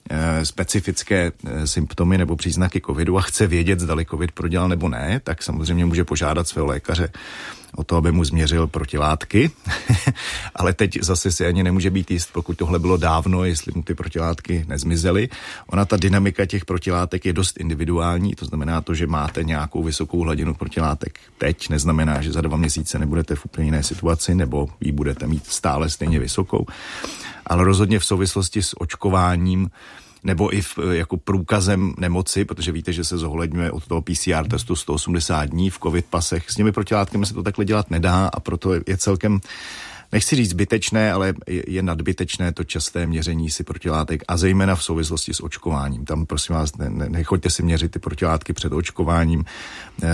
specifické 0.44 1.32
symptomy 1.66 2.18
nebo 2.18 2.36
příznaky 2.36 2.82
covidu 2.86 3.18
a 3.18 3.22
chce 3.22 3.48
vědět, 3.48 3.80
zda 3.80 3.96
covid 4.10 4.32
prodělal 4.32 4.70
nebo 4.70 4.90
ne, 4.90 5.22
tak 5.24 5.44
samozřejmě 5.44 5.86
může 5.86 6.04
požádat 6.04 6.48
svého 6.48 6.68
lékaře 6.68 7.12
o 7.76 7.84
to, 7.84 7.96
aby 7.96 8.12
mu 8.12 8.24
změřil 8.24 8.68
protilátky, 8.68 9.52
ale 10.56 10.74
teď 10.74 10.98
zase 11.02 11.32
si 11.32 11.46
ani 11.46 11.64
nemůže 11.64 11.90
být 11.90 12.12
jist, 12.12 12.30
pokud 12.34 12.58
tohle 12.58 12.80
bylo 12.80 12.98
dávno, 12.98 13.44
jestli 13.44 13.72
mu 13.76 13.84
ty 13.84 13.96
protilátky 13.96 14.66
nezmizely. 14.68 15.30
Ona 15.68 15.86
ta 15.86 15.98
dynamika 15.98 16.46
těch 16.46 16.66
protilátek 16.66 17.26
je 17.26 17.34
dost 17.34 17.60
individuální, 17.60 18.36
to 18.36 18.46
znamená 18.46 18.82
to, 18.82 18.94
že 18.94 19.08
máte 19.08 19.44
nějakou 19.44 19.84
vysokou 19.84 20.20
hladinu 20.20 20.54
protilátek 20.54 21.20
teď, 21.38 21.70
neznamená, 21.70 22.22
že 22.22 22.32
za 22.32 22.42
dva 22.42 22.58
měsíce 22.58 23.00
nebudete 23.00 23.36
v 23.36 23.46
úplně 23.46 23.68
jiné 23.68 23.84
situaci, 23.84 24.36
nebo 24.36 24.68
ji 24.82 24.92
budete 24.92 25.28
mít 25.28 25.46
stále 25.46 25.90
stejně 25.90 26.20
vysokou. 26.20 26.66
Ale 27.46 27.64
rozhodně 27.64 28.00
v 28.00 28.06
souvislosti 28.06 28.62
s 28.62 28.82
očkováním 28.82 29.70
nebo 30.24 30.56
i 30.56 30.62
v, 30.62 30.78
jako 30.92 31.18
průkazem 31.18 31.94
nemoci, 31.98 32.46
protože 32.46 32.72
víte, 32.72 32.94
že 32.94 33.04
se 33.04 33.18
zohledňuje 33.18 33.72
od 33.72 33.88
toho 33.88 34.02
PCR 34.02 34.48
testu 34.50 34.76
180 34.76 35.46
dní 35.46 35.70
v 35.70 35.80
covid 35.80 36.06
pasech. 36.06 36.50
S 36.50 36.56
těmi 36.56 36.72
protilátkami 36.72 37.26
se 37.26 37.34
to 37.34 37.44
takhle 37.44 37.66
dělat 37.66 37.92
nedá 37.92 38.28
a 38.28 38.40
proto 38.40 38.74
je 38.74 38.98
celkem 38.98 39.40
nechci 40.12 40.36
říct 40.36 40.50
zbytečné, 40.50 41.14
ale 41.14 41.34
je 41.48 41.82
nadbytečné 41.82 42.54
to 42.54 42.64
časté 42.64 43.08
měření 43.08 43.50
si 43.50 43.64
protilátek 43.64 44.24
a 44.28 44.38
zejména 44.38 44.76
v 44.76 44.84
souvislosti 44.84 45.34
s 45.34 45.44
očkováním. 45.44 46.06
Tam 46.06 46.26
prosím 46.26 46.56
vás, 46.56 46.78
ne, 46.78 46.90
ne, 46.90 47.10
nechoďte 47.10 47.50
si 47.50 47.64
měřit 47.64 47.92
ty 47.92 48.00
protilátky 48.00 48.54
před 48.54 48.74
očkováním, 48.74 49.46
e, 50.02 50.08
e, 50.08 50.12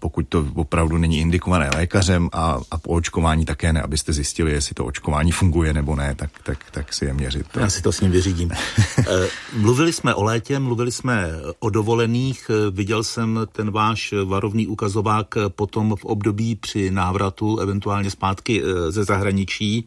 pokud 0.00 0.28
to 0.28 0.46
opravdu 0.54 0.98
není 0.98 1.20
indikované 1.20 1.70
lékařem 1.74 2.28
a, 2.32 2.60
a 2.70 2.78
po 2.78 2.90
očkování 2.90 3.44
také 3.44 3.72
ne, 3.72 3.82
abyste 3.82 4.12
zjistili, 4.12 4.52
jestli 4.52 4.74
to 4.74 4.84
očkování 4.84 5.32
funguje 5.32 5.72
nebo 5.72 5.96
ne, 5.96 6.14
tak, 6.14 6.30
tak, 6.42 6.58
tak 6.70 6.92
si 6.92 7.04
je 7.04 7.14
měřit. 7.14 7.46
Já 7.60 7.70
si 7.70 7.82
to 7.82 7.92
s 7.92 8.00
ním 8.00 8.10
vyřídím. 8.10 8.50
e, 8.98 9.28
mluvili 9.56 9.92
jsme 9.92 10.14
o 10.14 10.22
létě, 10.22 10.58
mluvili 10.58 10.92
jsme 10.92 11.28
o 11.58 11.70
dovolených, 11.70 12.50
viděl 12.70 13.04
jsem 13.04 13.40
ten 13.52 13.70
váš 13.70 14.14
varovný 14.24 14.66
ukazovák 14.66 15.34
potom 15.48 15.96
v 15.96 16.04
období 16.04 16.56
při 16.56 16.90
návratu, 16.90 17.58
eventuálně 17.58 18.10
zpátky 18.10 18.39
zpátky 18.40 18.62
eh, 18.62 18.92
ze 18.92 19.04
zahraničí. 19.04 19.84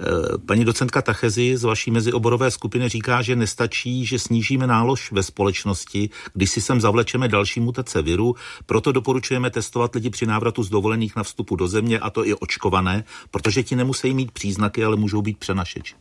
Eh, 0.00 0.38
paní 0.46 0.64
docentka 0.64 1.02
Tachezi 1.02 1.56
z 1.56 1.64
vaší 1.64 1.90
mezioborové 1.90 2.50
skupiny 2.50 2.88
říká, 2.88 3.22
že 3.22 3.36
nestačí, 3.36 4.06
že 4.06 4.18
snížíme 4.18 4.66
nálož 4.66 5.12
ve 5.12 5.22
společnosti, 5.22 6.10
když 6.34 6.50
si 6.50 6.60
sem 6.60 6.80
zavlečeme 6.80 7.28
další 7.28 7.60
mutace 7.60 8.02
viru, 8.02 8.34
proto 8.66 8.92
doporučujeme 8.92 9.50
testovat 9.50 9.94
lidi 9.94 10.10
při 10.10 10.26
návratu 10.26 10.62
z 10.62 10.70
dovolených 10.70 11.16
na 11.16 11.22
vstupu 11.22 11.56
do 11.56 11.68
země, 11.68 11.98
a 11.98 12.10
to 12.10 12.26
i 12.26 12.34
očkované, 12.34 13.04
protože 13.30 13.62
ti 13.62 13.76
nemusí 13.76 14.14
mít 14.14 14.30
příznaky, 14.30 14.84
ale 14.84 14.96
můžou 14.96 15.22
být 15.22 15.38
přenašeči. 15.38 15.94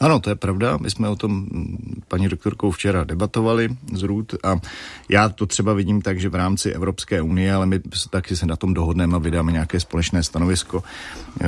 Ano, 0.00 0.20
to 0.20 0.30
je 0.30 0.36
pravda. 0.36 0.76
My 0.76 0.90
jsme 0.90 1.08
o 1.08 1.16
tom 1.16 1.46
paní 2.08 2.28
doktorkou 2.28 2.70
včera 2.70 3.04
debatovali 3.04 3.68
z 3.92 4.02
RUD 4.02 4.34
a 4.44 4.56
já 5.08 5.28
to 5.28 5.46
třeba 5.46 5.72
vidím 5.72 6.02
tak, 6.02 6.20
že 6.20 6.28
v 6.28 6.34
rámci 6.34 6.70
Evropské 6.70 7.22
unie, 7.22 7.54
ale 7.54 7.66
my 7.66 7.80
taky 8.10 8.36
se 8.36 8.46
na 8.46 8.56
tom 8.56 8.74
dohodneme 8.74 9.16
a 9.16 9.18
vydáme 9.18 9.52
nějaké 9.52 9.80
společné 9.80 10.22
stanovisko. 10.22 10.82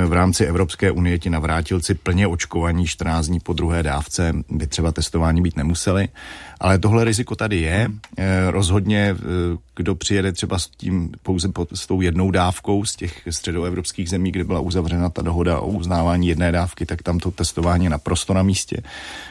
V 0.05 0.13
rámci 0.13 0.45
Evropské 0.45 0.91
unie 0.91 1.19
ti 1.19 1.29
navrátilci 1.29 1.93
plně 1.93 2.27
očkovaní 2.27 2.87
14 2.87 3.27
dní 3.27 3.39
po 3.39 3.53
druhé 3.53 3.83
dávce 3.83 4.33
by 4.49 4.67
třeba 4.67 4.91
testování 4.91 5.41
být 5.41 5.57
nemuseli. 5.57 6.07
Ale 6.59 6.79
tohle 6.79 7.03
riziko 7.03 7.35
tady 7.35 7.57
je. 7.57 7.87
Eh, 8.17 8.51
rozhodně, 8.51 9.15
eh, 9.19 9.57
kdo 9.75 9.95
přijede 9.95 10.31
třeba 10.31 10.59
s 10.59 10.67
tím 10.67 11.11
pouze 11.23 11.49
pod, 11.49 11.69
s 11.73 11.87
tou 11.87 12.01
jednou 12.01 12.31
dávkou 12.31 12.85
z 12.85 12.95
těch 12.95 13.21
středoevropských 13.29 14.09
zemí, 14.09 14.31
kde 14.31 14.43
byla 14.43 14.59
uzavřena 14.59 15.09
ta 15.09 15.21
dohoda 15.21 15.59
o 15.59 15.67
uznávání 15.67 16.27
jedné 16.27 16.51
dávky, 16.51 16.85
tak 16.85 17.03
tam 17.03 17.19
to 17.19 17.31
testování 17.31 17.83
je 17.83 17.89
naprosto 17.89 18.33
na 18.33 18.43
místě. 18.43 18.77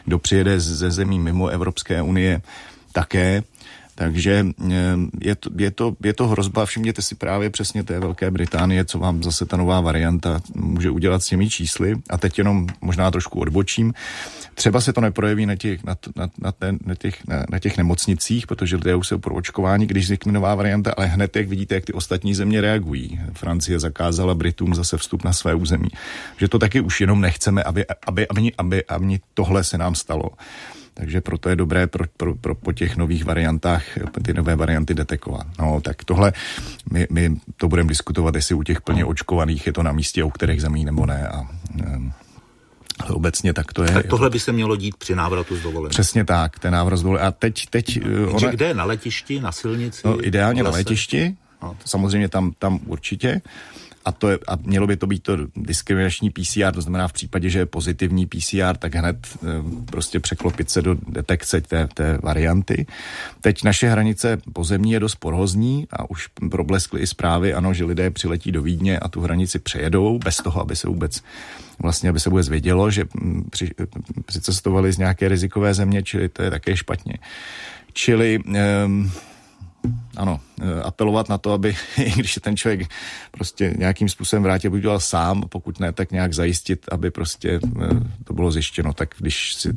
Kdo 0.04 0.18
přijede 0.18 0.60
ze 0.60 0.90
zemí 0.90 1.18
mimo 1.18 1.48
Evropské 1.48 2.02
unie, 2.02 2.40
také 2.92 3.42
Takže 3.98 4.46
je 5.20 5.34
to, 5.34 5.50
je 5.58 5.70
to, 5.70 5.96
je 6.02 6.12
to 6.12 6.28
hrozba, 6.28 6.66
všimněte 6.66 7.02
si 7.02 7.14
právě 7.14 7.50
přesně 7.50 7.82
té 7.82 8.00
Velké 8.00 8.30
Británie, 8.30 8.84
co 8.84 8.98
vám 8.98 9.22
zase 9.22 9.46
ta 9.46 9.56
nová 9.56 9.80
varianta 9.80 10.40
může 10.54 10.90
udělat 10.90 11.22
s 11.22 11.26
těmi 11.26 11.50
čísly. 11.50 11.94
A 12.10 12.18
teď 12.18 12.38
jenom 12.38 12.66
možná 12.80 13.10
trošku 13.10 13.40
odbočím. 13.40 13.94
Třeba 14.54 14.80
se 14.80 14.92
to 14.92 15.00
neprojeví 15.00 15.46
na 15.46 15.56
těch, 15.56 15.84
na, 15.84 15.96
na, 16.16 16.28
na, 16.38 16.52
ten, 16.52 16.78
na 16.86 16.94
těch, 16.94 17.26
na, 17.26 17.44
na 17.50 17.58
těch 17.58 17.76
nemocnicích, 17.76 18.46
protože 18.46 18.76
lidé 18.76 18.94
už 18.94 19.08
jsou 19.08 19.18
pro 19.18 19.34
očkování, 19.34 19.86
když 19.86 20.04
vznikne 20.04 20.32
nová 20.32 20.54
varianta, 20.54 20.94
ale 20.96 21.06
hned, 21.06 21.36
jak 21.36 21.48
vidíte, 21.48 21.74
jak 21.74 21.84
ty 21.84 21.92
ostatní 21.92 22.34
země 22.34 22.60
reagují. 22.60 23.20
Francie 23.32 23.80
zakázala 23.80 24.34
Britům 24.34 24.74
zase 24.74 24.96
vstup 24.96 25.24
na 25.24 25.32
své 25.32 25.54
území. 25.54 25.88
Že 26.36 26.48
to 26.48 26.58
taky 26.58 26.80
už 26.80 27.00
jenom 27.00 27.20
nechceme, 27.20 27.62
aby, 27.62 27.84
aby, 28.06 28.28
aby, 28.28 28.52
aby, 28.58 28.84
aby 28.84 29.20
tohle 29.34 29.64
se 29.64 29.78
nám 29.78 29.94
stalo. 29.94 30.30
Takže 30.98 31.20
proto 31.20 31.48
je 31.48 31.56
dobré 31.56 31.86
pro, 31.86 32.04
pro, 32.16 32.34
pro, 32.34 32.54
po 32.54 32.72
těch 32.72 32.96
nových 32.96 33.24
variantách 33.24 33.82
ty 34.22 34.34
nové 34.34 34.56
varianty 34.56 34.94
detekovat. 34.94 35.46
No, 35.58 35.80
tak 35.80 36.04
tohle, 36.04 36.32
my, 36.90 37.06
my 37.10 37.36
to 37.56 37.68
budeme 37.68 37.88
diskutovat, 37.88 38.34
jestli 38.34 38.54
u 38.54 38.62
těch 38.62 38.80
plně 38.80 39.04
očkovaných 39.04 39.66
je 39.66 39.72
to 39.72 39.82
na 39.82 39.92
místě, 39.92 40.24
u 40.24 40.30
kterých 40.30 40.60
zemí 40.60 40.84
nebo 40.84 41.06
ne. 41.06 41.28
A, 41.28 41.40
um, 41.96 42.12
obecně 43.08 43.54
tak 43.54 43.72
to 43.72 43.82
je. 43.82 43.90
Tak 43.90 44.06
tohle 44.06 44.30
by 44.30 44.40
se 44.40 44.52
mělo 44.52 44.76
dít 44.76 44.96
při 44.96 45.14
návratu 45.14 45.56
z 45.56 45.62
dovolené. 45.62 45.90
Přesně 45.90 46.24
tak, 46.24 46.58
ten 46.58 46.72
návrat 46.72 46.96
z 46.96 47.02
dovolené. 47.02 47.26
A 47.26 47.32
teď... 47.32 47.66
teď 47.70 47.98
ona... 48.28 48.50
Kde? 48.50 48.74
Na 48.74 48.84
letišti, 48.84 49.40
na 49.40 49.52
silnici? 49.52 50.02
No, 50.04 50.26
ideálně 50.26 50.62
na 50.62 50.70
letišti, 50.70 51.36
no. 51.62 51.76
samozřejmě 51.84 52.28
tam, 52.28 52.52
tam 52.58 52.80
určitě 52.86 53.40
a, 54.08 54.12
to 54.12 54.30
je, 54.30 54.38
a 54.48 54.56
mělo 54.56 54.86
by 54.86 54.96
to 54.96 55.06
být 55.06 55.22
to 55.22 55.36
diskriminační 55.56 56.30
PCR, 56.30 56.72
to 56.74 56.80
znamená 56.80 57.08
v 57.08 57.12
případě, 57.12 57.50
že 57.50 57.58
je 57.58 57.66
pozitivní 57.66 58.26
PCR, 58.26 58.76
tak 58.78 58.94
hned 58.94 59.16
e, 59.26 59.46
prostě 59.84 60.20
překlopit 60.20 60.70
se 60.70 60.82
do 60.82 60.96
detekce 61.08 61.60
té, 61.60 61.88
té 61.94 62.18
varianty. 62.22 62.86
Teď 63.40 63.64
naše 63.64 63.88
hranice 63.88 64.38
pozemní 64.52 64.92
je 64.92 65.00
dost 65.00 65.14
porhozní 65.14 65.86
a 65.90 66.10
už 66.10 66.26
probleskly 66.50 67.00
i 67.00 67.06
zprávy, 67.06 67.54
ano, 67.54 67.74
že 67.74 67.84
lidé 67.84 68.10
přiletí 68.10 68.52
do 68.52 68.62
Vídně 68.62 68.98
a 68.98 69.08
tu 69.08 69.20
hranici 69.20 69.58
přejedou 69.58 70.18
bez 70.18 70.36
toho, 70.36 70.60
aby 70.60 70.76
se 70.76 70.88
vůbec 70.88 71.22
vlastně, 71.78 72.10
aby 72.10 72.20
se 72.20 72.30
vůbec 72.30 72.48
vědělo, 72.48 72.90
že 72.90 73.04
při, 73.50 73.70
přicestovali 74.26 74.92
z 74.92 74.98
nějaké 74.98 75.28
rizikové 75.28 75.74
země, 75.74 76.02
čili 76.02 76.28
to 76.28 76.42
je 76.42 76.50
také 76.50 76.76
špatně. 76.76 77.14
Čili 77.92 78.38
um, 78.38 79.12
ano, 80.16 80.40
eh, 80.60 80.82
apelovat 80.82 81.28
na 81.28 81.38
to, 81.38 81.52
aby, 81.52 81.76
i 81.96 82.10
když 82.10 82.32
se 82.34 82.40
ten 82.40 82.56
člověk 82.56 82.88
prostě 83.30 83.74
nějakým 83.78 84.08
způsobem 84.08 84.42
vrátil, 84.42 84.70
by 84.70 84.76
udělal 84.76 85.00
sám, 85.00 85.42
pokud 85.48 85.80
ne, 85.80 85.92
tak 85.92 86.12
nějak 86.12 86.32
zajistit, 86.32 86.86
aby 86.90 87.10
prostě 87.10 87.60
eh, 87.64 87.88
to 88.24 88.34
bylo 88.34 88.50
zjištěno. 88.50 88.92
Tak 88.92 89.14
když 89.18 89.54
si 89.54 89.72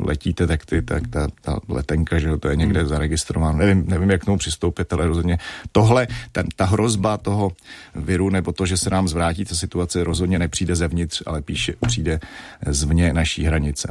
letíte, 0.00 0.46
tak, 0.46 0.66
ty, 0.66 0.82
tak 0.82 1.08
ta, 1.08 1.28
ta 1.40 1.58
letenka, 1.68 2.18
že 2.18 2.36
to 2.36 2.48
je 2.48 2.56
někde 2.56 2.80
hmm. 2.80 2.88
zaregistrováno. 2.88 3.58
Nevím, 3.58 3.84
nevím, 3.86 4.10
jak 4.10 4.22
k 4.22 4.24
tomu 4.24 4.38
přistoupit, 4.38 4.92
ale 4.92 5.06
rozhodně 5.06 5.38
tohle, 5.72 6.06
ten, 6.32 6.46
ta 6.56 6.64
hrozba 6.64 7.16
toho 7.16 7.52
viru, 7.94 8.30
nebo 8.30 8.52
to, 8.52 8.66
že 8.66 8.76
se 8.76 8.90
nám 8.90 9.08
zvrátí 9.08 9.44
ta 9.44 9.54
situace, 9.54 10.04
rozhodně 10.04 10.38
nepřijde 10.38 10.76
zevnitř, 10.76 11.22
ale 11.26 11.42
píše, 11.42 11.74
přijde 11.86 12.20
zvně 12.66 13.12
naší 13.12 13.44
hranice 13.44 13.88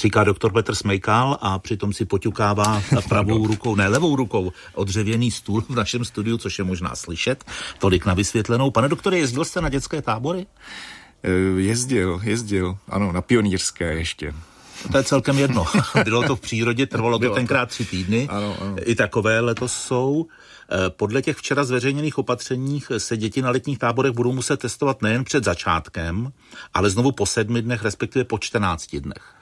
říká 0.00 0.24
doktor 0.24 0.52
Petr 0.52 0.74
Smejkal 0.74 1.38
a 1.40 1.58
přitom 1.58 1.92
si 1.92 2.04
poťukává 2.04 2.82
pravou 3.08 3.46
rukou, 3.46 3.74
ne 3.74 3.88
levou 3.88 4.16
rukou, 4.16 4.52
odřevěný 4.74 5.30
stůl 5.30 5.64
v 5.68 5.74
našem 5.74 6.04
studiu, 6.04 6.38
což 6.38 6.58
je 6.58 6.64
možná 6.64 6.94
slyšet. 6.96 7.44
Tolik 7.78 8.06
na 8.06 8.14
vysvětlenou. 8.14 8.70
Pane 8.70 8.88
doktore, 8.88 9.18
jezdil 9.18 9.44
jste 9.44 9.60
na 9.60 9.68
dětské 9.68 10.02
tábory? 10.02 10.46
Eh, 11.22 11.60
jezdil, 11.60 12.20
jezdil, 12.22 12.76
ano, 12.88 13.12
na 13.12 13.22
pionýrské 13.22 13.94
ještě. 13.94 14.34
To 14.92 14.98
je 14.98 15.04
celkem 15.04 15.38
jedno. 15.38 15.64
Bylo 16.04 16.22
to 16.22 16.36
v 16.36 16.40
přírodě, 16.40 16.86
trvalo 16.86 17.18
to 17.18 17.34
tenkrát 17.34 17.68
tři 17.68 17.84
týdny. 17.84 18.28
Ano, 18.30 18.56
ano. 18.60 18.76
I 18.84 18.94
takové 18.94 19.40
letos 19.40 19.72
jsou. 19.72 20.26
Eh, 20.72 20.90
podle 20.90 21.22
těch 21.22 21.36
včera 21.36 21.64
zveřejněných 21.64 22.18
opatřeních 22.18 22.92
se 22.98 23.16
děti 23.16 23.42
na 23.42 23.50
letních 23.50 23.78
táborech 23.78 24.12
budou 24.12 24.32
muset 24.32 24.60
testovat 24.60 25.02
nejen 25.02 25.24
před 25.24 25.44
začátkem, 25.44 26.32
ale 26.74 26.90
znovu 26.90 27.12
po 27.12 27.26
sedmi 27.26 27.62
dnech, 27.62 27.82
respektive 27.82 28.24
po 28.24 28.38
14 28.38 28.96
dnech. 28.96 29.39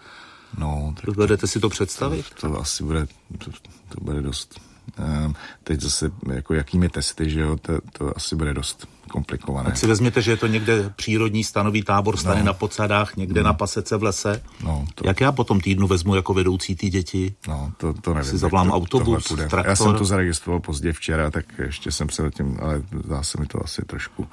No, 0.58 0.94
tak 0.96 1.06
Dovedete 1.06 1.46
si 1.46 1.60
to 1.60 1.68
představit? 1.68 2.26
To, 2.40 2.48
to 2.48 2.60
asi 2.60 2.84
bude, 2.84 3.06
to, 3.38 3.50
to 3.88 4.00
bude 4.00 4.22
dost. 4.22 4.60
Um, 4.98 5.34
teď 5.64 5.80
zase 5.80 6.10
jako 6.32 6.54
jakými 6.54 6.88
testy, 6.88 7.30
že 7.30 7.40
jo, 7.40 7.56
to, 7.56 7.78
to 7.92 8.16
asi 8.16 8.36
bude 8.36 8.54
dost 8.54 8.88
komplikované. 9.08 9.66
Tak 9.66 9.76
si 9.76 9.86
vezměte, 9.86 10.22
že 10.22 10.30
je 10.30 10.36
to 10.36 10.46
někde 10.46 10.90
přírodní 10.96 11.44
stanový 11.44 11.82
tábor, 11.82 12.16
stane 12.16 12.40
no. 12.40 12.46
na 12.46 12.52
podsadách, 12.52 13.16
někde 13.16 13.40
no. 13.40 13.46
na 13.46 13.52
pasece 13.52 13.96
v 13.96 14.02
lese. 14.02 14.42
No, 14.64 14.84
to... 14.94 15.06
Jak 15.06 15.20
já 15.20 15.32
potom 15.32 15.60
týdnu 15.60 15.86
vezmu 15.86 16.14
jako 16.14 16.34
vedoucí 16.34 16.76
ty 16.76 16.90
děti? 16.90 17.34
No, 17.48 17.72
to, 17.76 17.92
to 17.92 18.14
nevím. 18.14 18.30
Si 18.30 18.38
zavolám 18.38 18.70
autobus, 18.70 19.24
traktor. 19.24 19.64
Já 19.66 19.76
jsem 19.76 19.94
to 19.94 20.04
zaregistroval 20.04 20.60
pozdě 20.60 20.92
včera, 20.92 21.30
tak 21.30 21.44
ještě 21.58 21.92
jsem 21.92 22.08
se 22.08 22.30
tím, 22.30 22.58
ale 22.62 22.82
zdá 23.04 23.22
se 23.22 23.40
mi 23.40 23.46
to 23.46 23.64
asi 23.64 23.82
trošku 23.82 24.28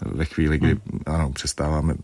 ve 0.00 0.24
chvíli, 0.24 0.58
kdy 0.58 0.68
hmm. 0.68 1.00
ano, 1.06 1.32
přestáváme 1.32 1.94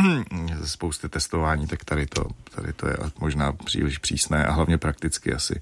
ze 0.60 0.68
spousty 0.68 1.08
testování, 1.08 1.66
tak 1.66 1.84
tady 1.84 2.06
to, 2.06 2.24
tady 2.54 2.72
to 2.72 2.88
je 2.88 2.96
možná 3.20 3.52
příliš 3.52 3.98
přísné 3.98 4.46
a 4.46 4.52
hlavně 4.52 4.78
prakticky 4.78 5.34
asi 5.34 5.60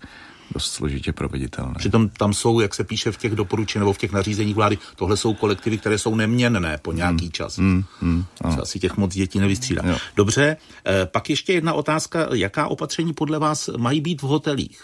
dost 0.54 0.73
složitě 0.73 1.12
proveditelné. 1.12 1.75
Přitom 1.78 2.09
tam 2.09 2.35
jsou, 2.35 2.61
jak 2.61 2.75
se 2.75 2.85
píše 2.85 3.12
v 3.12 3.16
těch 3.16 3.32
doporučeních 3.32 3.80
nebo 3.80 3.92
v 3.92 3.99
těch 3.99 4.12
nařízeních 4.12 4.54
vlády, 4.54 4.78
tohle 4.97 5.16
jsou 5.16 5.35
kolektivy, 5.35 5.78
které 5.78 5.99
jsou 5.99 6.14
neměnné 6.14 6.78
po 6.82 6.92
nějaký 6.92 7.25
hmm. 7.25 7.32
čas. 7.32 7.59
Hmm. 7.59 7.85
Hmm. 8.00 8.25
Asi 8.62 8.78
těch 8.78 8.97
moc 8.97 9.14
dětí 9.14 9.38
nevystřídá. 9.38 9.82
Jo. 9.87 9.97
Dobře, 10.16 10.56
eh, 10.87 11.06
pak 11.06 11.30
ještě 11.30 11.52
jedna 11.52 11.73
otázka. 11.73 12.28
Jaká 12.32 12.68
opatření 12.68 13.12
podle 13.12 13.38
vás 13.38 13.71
mají 13.76 14.00
být 14.00 14.23
v 14.23 14.26
hotelích? 14.26 14.82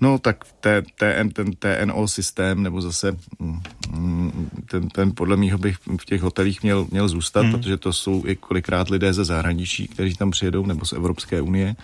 No 0.00 0.18
tak 0.18 0.44
ten, 0.60 1.30
ten 1.30 1.52
TNO 1.52 2.08
systém, 2.08 2.62
nebo 2.62 2.80
zase 2.80 3.16
mm, 3.38 4.50
ten, 4.70 4.88
ten 4.88 5.12
podle 5.14 5.36
mého 5.36 5.58
bych 5.58 5.76
v 6.00 6.04
těch 6.04 6.22
hotelích 6.22 6.62
měl, 6.62 6.86
měl 6.90 7.08
zůstat, 7.08 7.42
hmm. 7.42 7.52
protože 7.52 7.76
to 7.76 7.92
jsou 7.92 8.22
i 8.26 8.36
kolikrát 8.36 8.90
lidé 8.90 9.12
ze 9.12 9.24
zahraničí, 9.24 9.88
kteří 9.88 10.14
tam 10.14 10.30
přijedou, 10.30 10.66
nebo 10.66 10.84
z 10.84 10.92
Evropské 10.92 11.40
unie. 11.40 11.76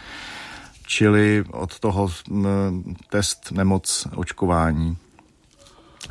Čili 0.92 1.44
od 1.50 1.78
toho 1.78 2.10
test, 3.08 3.52
nemoc, 3.52 4.06
očkování, 4.14 4.96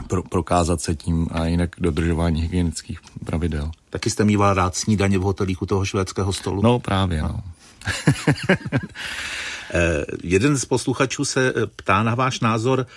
pro, 0.08 0.24
prokázat 0.24 0.82
se 0.82 0.96
tím 0.96 1.28
a 1.32 1.46
jinak 1.46 1.70
dodržování 1.78 2.42
hygienických 2.42 3.00
pravidel. 3.26 3.72
Taky 3.90 4.10
jste 4.10 4.24
mýval 4.24 4.54
rád 4.54 4.76
snídaně 4.76 5.18
v 5.18 5.22
hotelích 5.22 5.62
u 5.62 5.66
toho 5.66 5.86
švédského 5.86 6.34
stolu? 6.34 6.62
No 6.62 6.80
právě, 6.80 7.22
no. 7.22 7.28
no. 7.28 7.44
Eh, 9.74 10.06
jeden 10.24 10.58
z 10.58 10.66
posluchačů 10.66 11.26
se 11.26 11.54
eh, 11.56 11.68
ptá 11.68 12.04
na 12.04 12.16
váš 12.16 12.40
názor, 12.40 12.88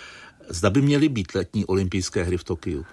zda 0.48 0.70
by 0.70 0.82
měly 0.82 1.08
být 1.08 1.34
letní 1.34 1.64
olympijské 1.64 2.24
hry 2.24 2.36
v 2.36 2.44
Tokiu. 2.44 2.86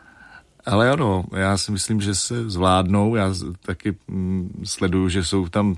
Ale 0.66 0.90
ano, 0.90 1.24
já 1.36 1.58
si 1.58 1.72
myslím, 1.72 2.02
že 2.02 2.16
se 2.16 2.50
zvládnou. 2.50 3.16
Já 3.16 3.34
taky 3.62 3.96
mm, 4.08 4.64
sleduju, 4.66 5.10
že 5.10 5.24
jsou 5.24 5.48
tam, 5.48 5.76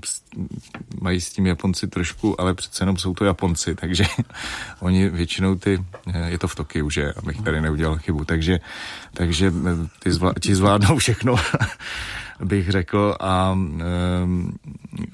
mají 1.00 1.20
s 1.20 1.30
tím 1.30 1.46
Japonci 1.46 1.86
trošku, 1.86 2.40
ale 2.40 2.54
přece 2.54 2.82
jenom 2.82 2.96
jsou 2.96 3.14
to 3.14 3.24
Japonci, 3.24 3.74
takže 3.74 4.04
oni 4.80 5.08
většinou 5.08 5.54
ty, 5.54 5.84
eh, 6.14 6.30
je 6.30 6.38
to 6.38 6.48
v 6.48 6.54
Tokiu, 6.54 6.90
že, 6.90 7.12
abych 7.12 7.42
tady 7.42 7.60
neudělal 7.60 7.98
chybu, 7.98 8.24
takže, 8.24 8.60
takže 9.12 9.52
ty 9.98 10.12
zvlá, 10.12 10.32
ti 10.40 10.54
zvládnou 10.54 10.98
všechno 10.98 11.36
bych 12.44 12.70
řekl. 12.70 13.16
A 13.20 13.58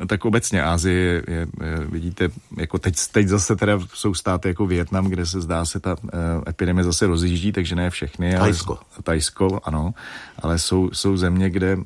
e, 0.02 0.06
tak 0.06 0.24
obecně 0.24 0.62
Ázie 0.62 0.98
je, 0.98 1.22
je, 1.28 1.46
vidíte, 1.88 2.28
jako 2.56 2.78
teď, 2.78 2.94
teď 3.12 3.28
zase 3.28 3.56
teda 3.56 3.78
jsou 3.94 4.14
státy 4.14 4.48
jako 4.48 4.66
Větnam, 4.66 5.06
kde 5.06 5.26
se 5.26 5.40
zdá 5.40 5.64
se 5.64 5.80
ta 5.80 5.96
e, 6.12 6.50
epidemie 6.50 6.84
zase 6.84 7.06
rozjíždí, 7.06 7.52
takže 7.52 7.74
ne 7.74 7.90
všechny. 7.90 8.34
Tajsko. 8.38 8.72
Ale, 8.72 9.02
Tajsko, 9.02 9.60
ano. 9.64 9.94
Ale 10.42 10.58
jsou, 10.58 10.90
jsou 10.92 11.16
země, 11.16 11.50
kde, 11.50 11.72
e, 11.72 11.78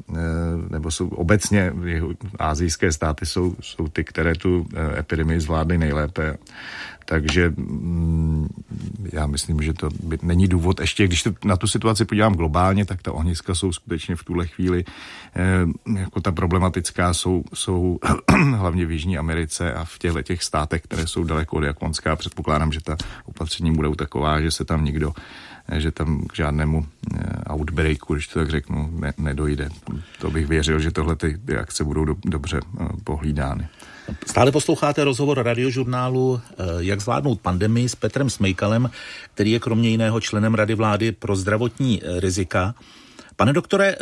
nebo 0.71 0.91
jsou 0.91 1.09
obecně 1.09 1.73
azijské 2.39 2.93
státy 2.93 3.27
jsou, 3.27 3.55
jsou 3.61 3.89
ty, 3.89 4.05
které 4.05 4.35
tu 4.35 4.67
e, 4.75 4.99
epidemii 4.99 5.41
zvládly 5.41 5.79
nejlépe. 5.79 6.37
Takže 7.05 7.53
mm, 7.57 8.49
já 9.13 9.27
myslím, 9.27 9.63
že 9.63 9.73
to 9.73 9.89
by, 10.03 10.19
není 10.23 10.49
důvod. 10.49 10.81
Ještě 10.81 11.07
když 11.07 11.23
to, 11.23 11.31
na 11.45 11.57
tu 11.57 11.67
situaci 11.67 12.05
podívám 12.05 12.35
globálně, 12.35 12.85
tak 12.85 13.03
ta 13.03 13.13
ohniska 13.13 13.55
jsou 13.55 13.73
skutečně 13.73 14.17
v 14.17 14.25
tuhle 14.25 14.47
chvíli 14.47 14.85
eh, 15.37 15.99
jako 16.01 16.21
ta 16.21 16.33
problematická 16.33 17.15
jsou, 17.15 17.45
jsou 17.55 17.99
hlavně 18.55 18.87
v 18.87 18.91
Jižní 18.91 19.19
Americe 19.19 19.75
a 19.75 19.85
v 19.85 19.99
těchto 19.99 20.23
těch 20.23 20.43
státech, 20.43 20.83
které 20.83 21.07
jsou 21.07 21.25
daleko 21.25 21.57
od 21.57 21.63
Japonska. 21.63 22.17
Předpokládám, 22.17 22.73
že 22.73 22.81
ta 22.81 22.97
opatření 23.25 23.73
budou 23.73 23.95
taková, 23.95 24.41
že 24.41 24.51
se 24.51 24.65
tam 24.65 24.85
nikdo 24.85 25.13
že 25.73 25.91
tam 25.91 26.27
k 26.27 26.37
žádnému 26.37 26.87
eh, 27.15 27.53
outbreaku, 27.53 28.15
když 28.15 28.29
to 28.29 28.39
tak 28.39 28.51
řeknu, 28.51 28.91
ne, 28.93 29.13
nedojde. 29.19 29.69
To 30.21 30.31
bych 30.31 30.47
věřil, 30.47 30.81
že 30.81 30.91
tohle 30.91 31.17
ty, 31.17 31.39
akce 31.61 31.85
budou 31.85 32.05
do, 32.05 32.17
dobře 32.25 32.61
eh, 32.81 32.89
pohlídány. 33.05 33.69
Stále 34.27 34.53
posloucháte 34.53 35.05
rozhovor 35.05 35.43
radiožurnálu 35.43 36.41
eh, 36.41 36.65
Jak 36.79 37.01
zvládnout 37.01 37.41
pandemii 37.41 37.89
s 37.89 37.95
Petrem 37.95 38.31
Smejkalem, 38.31 38.91
který 39.35 39.51
je 39.51 39.61
kromě 39.61 39.89
jiného 39.89 40.21
členem 40.21 40.55
Rady 40.55 40.75
vlády 40.75 41.13
pro 41.13 41.37
zdravotní 41.37 42.03
rizika. 42.19 42.75
Pane 43.37 43.53
doktore, 43.53 43.97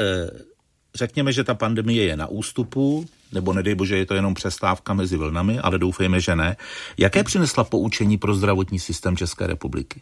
řekněme, 0.94 1.32
že 1.32 1.44
ta 1.44 1.54
pandemie 1.54 2.04
je 2.04 2.16
na 2.16 2.26
ústupu, 2.26 3.06
nebo 3.32 3.52
nedej 3.52 3.74
bože, 3.74 3.96
je 3.96 4.06
to 4.06 4.14
jenom 4.14 4.34
přestávka 4.34 4.94
mezi 4.94 5.16
vlnami, 5.16 5.58
ale 5.58 5.78
doufejme, 5.78 6.20
že 6.20 6.36
ne. 6.36 6.56
Jaké 6.98 7.24
přinesla 7.24 7.64
poučení 7.64 8.18
pro 8.18 8.34
zdravotní 8.34 8.78
systém 8.78 9.16
České 9.16 9.46
republiky? 9.46 10.00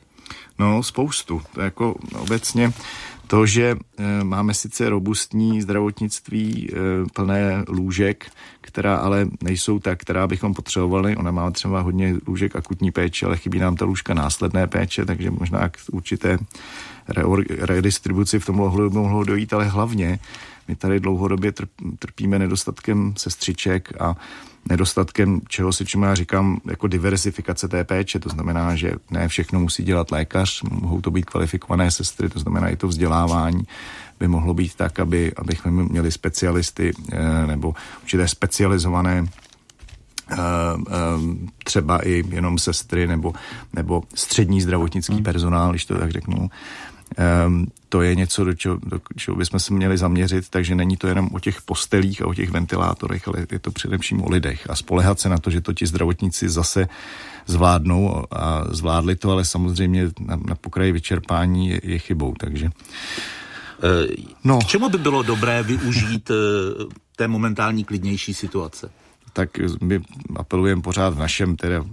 No, 0.58 0.82
spoustu. 0.82 1.42
To 1.54 1.60
jako 1.60 1.94
obecně 2.18 2.72
to, 3.30 3.46
že 3.46 3.76
e, 3.98 4.24
máme 4.24 4.54
sice 4.54 4.90
robustní 4.90 5.62
zdravotnictví 5.62 6.70
e, 6.70 6.74
plné 7.14 7.64
lůžek, 7.68 8.30
která 8.60 8.96
ale 8.96 9.26
nejsou 9.42 9.78
tak, 9.78 10.00
která 10.00 10.26
bychom 10.26 10.54
potřebovali. 10.54 11.16
Ona 11.16 11.30
má 11.30 11.50
třeba 11.50 11.80
hodně 11.80 12.16
lůžek 12.26 12.56
akutní 12.56 12.90
péče, 12.90 13.26
ale 13.26 13.36
chybí 13.36 13.58
nám 13.58 13.76
ta 13.76 13.84
lůžka 13.84 14.14
následné 14.14 14.66
péče, 14.66 15.06
takže 15.06 15.30
možná 15.30 15.68
k 15.68 15.78
určité 15.92 16.38
redistribuci 17.58 18.38
v 18.38 18.46
tom 18.46 18.56
mohlo, 18.56 18.90
mohlo 18.90 19.24
dojít, 19.24 19.52
ale 19.52 19.64
hlavně 19.64 20.18
my 20.68 20.76
tady 20.76 21.00
dlouhodobě 21.00 21.52
trpíme 21.98 22.38
nedostatkem 22.38 23.14
sestřiček 23.16 24.00
a 24.00 24.16
nedostatkem 24.68 25.40
čeho 25.48 25.72
si 25.72 25.84
čemu 25.84 26.04
já 26.04 26.14
říkám 26.14 26.60
jako 26.70 26.86
diversifikace 26.86 27.68
té 27.68 27.84
péče. 27.84 28.18
To 28.18 28.28
znamená, 28.28 28.76
že 28.76 28.92
ne 29.10 29.28
všechno 29.28 29.60
musí 29.60 29.82
dělat 29.82 30.10
lékař, 30.10 30.62
mohou 30.62 31.00
to 31.00 31.10
být 31.10 31.24
kvalifikované 31.24 31.90
sestry, 31.90 32.28
to 32.28 32.38
znamená 32.38 32.68
i 32.68 32.76
to 32.76 32.88
vzdělávání 32.88 33.62
by 34.20 34.28
mohlo 34.28 34.54
být 34.54 34.74
tak, 34.74 35.00
aby, 35.00 35.32
abychom 35.36 35.88
měli 35.88 36.12
specialisty 36.12 36.92
eh, 37.12 37.46
nebo 37.46 37.74
určité 38.02 38.28
specializované 38.28 39.24
eh, 40.30 40.36
eh, 40.36 40.94
třeba 41.64 42.06
i 42.06 42.24
jenom 42.28 42.58
sestry 42.58 43.06
nebo, 43.06 43.32
nebo 43.72 44.02
střední 44.14 44.60
zdravotnický 44.60 45.14
hmm. 45.14 45.24
personál, 45.24 45.70
když 45.70 45.84
to 45.84 45.98
tak 45.98 46.10
řeknu, 46.10 46.50
Um, 47.46 47.66
to 47.88 48.02
je 48.02 48.14
něco, 48.14 48.44
do 48.44 48.54
čeho, 48.54 48.78
do 48.82 49.00
čeho 49.16 49.36
bychom 49.36 49.60
se 49.60 49.74
měli 49.74 49.98
zaměřit, 49.98 50.48
takže 50.48 50.74
není 50.74 50.96
to 50.96 51.06
jenom 51.06 51.28
o 51.32 51.40
těch 51.40 51.62
postelích 51.62 52.22
a 52.22 52.26
o 52.26 52.34
těch 52.34 52.50
ventilátorech, 52.50 53.28
ale 53.28 53.46
je 53.52 53.58
to 53.58 53.70
především 53.70 54.22
o 54.22 54.30
lidech 54.30 54.70
a 54.70 54.76
spolehat 54.76 55.20
se 55.20 55.28
na 55.28 55.38
to, 55.38 55.50
že 55.50 55.60
to 55.60 55.72
ti 55.72 55.86
zdravotníci 55.86 56.48
zase 56.48 56.88
zvládnou 57.46 58.24
a 58.30 58.64
zvládli 58.70 59.16
to, 59.16 59.30
ale 59.30 59.44
samozřejmě 59.44 60.10
na, 60.20 60.36
na 60.36 60.54
pokraji 60.54 60.92
vyčerpání 60.92 61.68
je, 61.68 61.80
je 61.82 61.98
chybou, 61.98 62.34
takže 62.38 62.70
eh, 63.82 64.14
No. 64.44 64.58
K 64.58 64.66
čemu 64.66 64.88
by 64.88 64.98
bylo 64.98 65.22
dobré 65.22 65.62
využít 65.62 66.30
eh, 66.30 66.34
té 67.16 67.28
momentální 67.28 67.84
klidnější 67.84 68.34
situace? 68.34 68.90
Tak 69.40 69.80
my 69.80 70.00
apelujeme 70.36 70.82
pořád 70.82 71.14
v 71.14 71.18
našem 71.18 71.56
tedy 71.56 71.74
eh, 71.74 71.84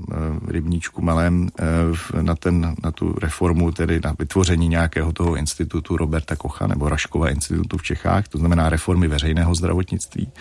rybníčku 0.48 1.02
malém 1.02 1.48
eh, 1.60 2.24
na, 2.24 2.36
ten, 2.36 2.76
na 2.84 2.92
tu 2.92 3.16
reformu, 3.22 3.72
tedy 3.72 4.00
na 4.04 4.16
vytvoření 4.20 4.68
nějakého 4.68 5.14
toho 5.14 5.36
institutu 5.36 5.98
Roberta 5.98 6.36
Kocha 6.36 6.68
nebo 6.68 6.90
Raškova 6.90 7.30
institutu 7.30 7.78
v 7.78 7.84
Čechách, 7.84 8.28
to 8.28 8.38
znamená 8.38 8.70
reformy 8.70 9.08
veřejného 9.08 9.56
zdravotnictví. 9.56 10.32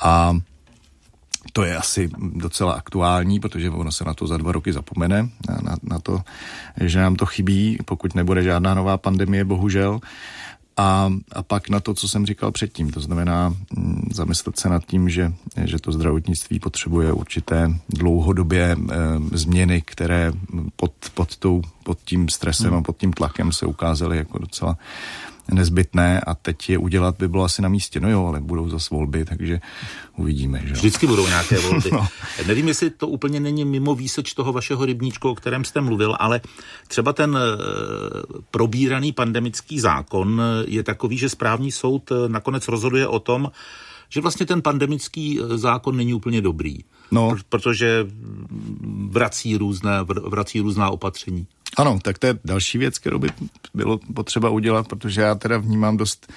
A 0.00 0.32
to 1.52 1.64
je 1.64 1.76
asi 1.76 2.10
docela 2.16 2.72
aktuální, 2.72 3.40
protože 3.40 3.70
ono 3.70 3.92
se 3.92 4.04
na 4.04 4.14
to 4.14 4.26
za 4.26 4.36
dva 4.36 4.52
roky 4.52 4.72
zapomene, 4.72 5.28
na, 5.62 5.76
na 5.82 5.98
to, 5.98 6.20
že 6.80 7.00
nám 7.00 7.16
to 7.16 7.26
chybí, 7.26 7.78
pokud 7.84 8.14
nebude 8.14 8.42
žádná 8.42 8.74
nová 8.74 8.98
pandemie, 8.98 9.44
bohužel. 9.44 10.00
A, 10.78 11.12
a 11.32 11.42
pak 11.42 11.68
na 11.68 11.80
to, 11.80 11.94
co 11.94 12.08
jsem 12.08 12.26
říkal 12.26 12.52
předtím, 12.52 12.90
to 12.90 13.00
znamená 13.00 13.48
mm, 13.76 14.08
zamyslet 14.12 14.58
se 14.58 14.68
nad 14.68 14.86
tím, 14.86 15.08
že, 15.08 15.32
že 15.64 15.78
to 15.78 15.92
zdravotnictví 15.92 16.58
potřebuje 16.58 17.12
určité 17.12 17.72
dlouhodobě 17.88 18.62
e, 18.62 18.76
změny, 19.32 19.82
které 19.82 20.32
pod, 20.76 20.92
pod, 21.14 21.36
tou, 21.36 21.62
pod 21.84 21.98
tím 22.04 22.28
stresem 22.28 22.70
hmm. 22.70 22.78
a 22.78 22.82
pod 22.82 22.96
tím 22.96 23.12
tlakem 23.12 23.52
se 23.52 23.66
ukázaly 23.66 24.16
jako 24.16 24.38
docela 24.38 24.78
nezbytné 25.50 26.20
a 26.20 26.34
teď 26.34 26.70
je 26.70 26.78
udělat 26.78 27.16
by 27.18 27.28
bylo 27.28 27.44
asi 27.44 27.62
na 27.62 27.68
místě. 27.68 28.00
No 28.00 28.10
jo, 28.10 28.26
ale 28.26 28.40
budou 28.40 28.68
zase 28.68 28.94
volby, 28.94 29.24
takže 29.24 29.60
uvidíme. 30.16 30.62
Že? 30.64 30.72
Vždycky 30.72 31.06
budou 31.06 31.26
nějaké 31.26 31.58
volby. 31.68 31.90
no. 31.92 32.08
Nevím, 32.46 32.68
jestli 32.68 32.90
to 32.90 33.08
úplně 33.08 33.40
není 33.40 33.64
mimo 33.64 33.94
výseč 33.94 34.34
toho 34.34 34.52
vašeho 34.52 34.84
rybníčku, 34.84 35.30
o 35.30 35.34
kterém 35.34 35.64
jste 35.64 35.80
mluvil, 35.80 36.16
ale 36.18 36.40
třeba 36.88 37.12
ten 37.12 37.38
eh, 37.38 37.62
probíraný 38.50 39.12
pandemický 39.12 39.80
zákon 39.80 40.42
je 40.66 40.82
takový, 40.82 41.18
že 41.18 41.28
správní 41.28 41.72
soud 41.72 42.12
eh, 42.12 42.28
nakonec 42.28 42.68
rozhoduje 42.68 43.06
o 43.06 43.18
tom, 43.18 43.50
že 44.08 44.20
vlastně 44.20 44.46
ten 44.46 44.62
pandemický 44.62 45.40
eh, 45.40 45.58
zákon 45.58 45.96
není 45.96 46.14
úplně 46.14 46.40
dobrý. 46.40 46.78
No. 47.10 47.36
Protože 47.48 48.06
vrací, 49.10 49.56
různé, 49.56 49.92
vrací 50.02 50.60
různá 50.60 50.90
opatření. 50.90 51.46
Ano, 51.76 51.98
tak 52.02 52.18
to 52.18 52.26
je 52.26 52.38
další 52.44 52.78
věc, 52.78 52.98
kterou 52.98 53.18
by 53.18 53.28
bylo 53.74 53.98
potřeba 54.14 54.50
udělat, 54.50 54.88
protože 54.88 55.20
já 55.20 55.34
teda 55.34 55.58
vnímám 55.58 55.96
dost 55.96 56.32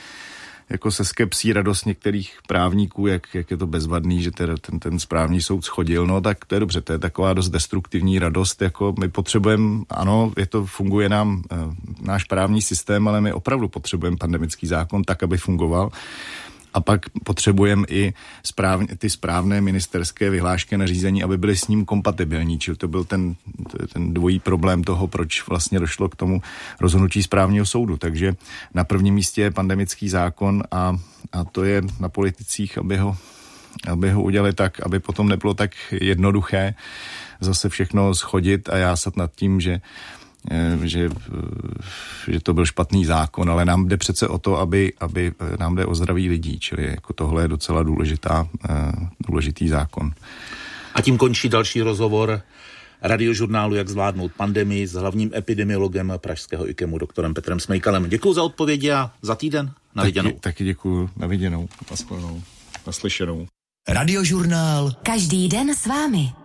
jako 0.72 0.92
se 0.92 1.06
skepsí 1.06 1.54
radost 1.54 1.86
některých 1.86 2.38
právníků, 2.48 3.08
jak, 3.08 3.36
jak 3.36 3.52
je 3.52 3.58
to 3.58 3.68
bezvadný, 3.68 4.24
že 4.24 4.32
teda 4.32 4.54
ten, 4.62 4.80
ten 4.80 5.00
správní 5.00 5.42
soud 5.42 5.66
schodil, 5.66 6.08
no 6.08 6.22
tak 6.22 6.46
to 6.46 6.56
je 6.56 6.60
dobře, 6.60 6.82
to 6.82 6.94
je 6.94 7.00
taková 7.00 7.34
dost 7.34 7.50
destruktivní 7.50 8.20
radost, 8.20 8.62
jako 8.62 8.96
my 9.00 9.10
potřebujeme, 9.10 9.84
ano, 9.90 10.32
je 10.38 10.46
to, 10.46 10.66
funguje 10.66 11.10
nám 11.10 11.44
e, 11.52 11.56
náš 12.02 12.24
právní 12.24 12.62
systém, 12.62 13.08
ale 13.08 13.22
my 13.22 13.34
opravdu 13.34 13.68
potřebujeme 13.68 14.18
pandemický 14.18 14.68
zákon 14.68 15.04
tak, 15.04 15.24
aby 15.24 15.38
fungoval 15.38 15.92
a 16.74 16.82
pak 16.82 17.10
potřebujeme 17.24 17.86
i 17.90 18.14
správně, 18.44 18.88
ty 18.98 19.10
správné 19.10 19.62
ministerské 19.62 20.30
vyhlášky 20.30 20.78
nařízení, 20.78 21.24
aby 21.24 21.38
byly 21.38 21.56
s 21.56 21.68
ním 21.68 21.86
kompatibilní. 21.86 22.60
Čili 22.60 22.78
to 22.78 22.88
byl 22.88 23.04
ten, 23.04 23.36
ten 23.94 24.14
dvojí 24.14 24.40
problém 24.40 24.84
toho, 24.84 25.08
proč 25.08 25.48
vlastně 25.48 25.80
došlo 25.80 26.10
k 26.10 26.16
tomu 26.16 26.42
rozhodnutí 26.80 27.24
správního 27.24 27.66
soudu. 27.66 27.98
Takže 27.98 28.36
na 28.74 28.84
prvním 28.84 29.16
místě 29.16 29.42
je 29.42 29.52
pandemický 29.52 30.10
zákon 30.10 30.64
a, 30.72 30.98
a 31.32 31.44
to 31.44 31.64
je 31.64 31.82
na 32.00 32.10
politicích, 32.10 32.78
aby 32.78 32.98
ho 32.98 33.18
aby 33.88 34.12
ho 34.12 34.24
udělali 34.24 34.54
tak, 34.54 34.80
aby 34.86 35.00
potom 35.00 35.30
nebylo 35.30 35.54
tak 35.54 35.72
jednoduché 35.92 36.76
zase 37.40 37.70
všechno 37.70 38.16
schodit 38.16 38.70
a 38.70 38.78
jásat 38.78 39.18
nad 39.18 39.32
tím, 39.36 39.62
že 39.62 39.82
že, 40.84 41.10
že 42.32 42.40
to 42.40 42.54
byl 42.54 42.66
špatný 42.66 43.06
zákon, 43.06 43.50
ale 43.50 43.66
nám 43.66 43.88
jde 43.88 43.98
přece 43.98 44.28
o 44.28 44.38
to, 44.38 44.58
aby, 44.58 44.94
aby 45.00 45.32
eh, 45.40 45.58
nám 45.60 45.76
jde 45.76 45.86
o 45.86 45.96
zdraví 45.96 46.30
lidí, 46.30 46.60
čili 46.60 46.86
jako 46.86 47.14
tohle 47.14 47.44
je 47.44 47.48
docela 47.48 47.84
důležitá, 47.84 48.48
eh, 48.70 48.92
důležitý 49.28 49.70
zákon. 49.70 50.12
A 50.96 51.02
tím 51.02 51.18
končí 51.18 51.50
další 51.50 51.82
rozhovor 51.82 52.42
radiožurnálu 53.02 53.76
Jak 53.76 53.90
zvládnout 53.90 54.32
pandemii 54.38 54.88
s 54.88 54.94
hlavním 54.94 55.32
epidemiologem 55.36 56.14
pražského 56.18 56.70
IKEMu, 56.70 56.98
doktorem 56.98 57.34
Petrem 57.34 57.60
Smejkalem. 57.60 58.10
Děkuji 58.10 58.34
za 58.34 58.44
odpovědi 58.44 58.92
a 58.92 59.12
za 59.22 59.36
týden. 59.36 59.72
Na 59.96 60.04
viděnou. 60.04 60.30
Taky, 60.30 60.40
taky 60.40 60.64
děkuji. 60.64 61.10
Na 61.18 61.28
viděnou. 61.28 61.70
Naslyšenou. 61.92 62.42
Naslyšenou. 62.88 63.48
Radiožurnál. 63.88 64.92
Každý 65.04 65.48
den 65.48 65.76
s 65.76 65.86
vámi. 65.86 66.41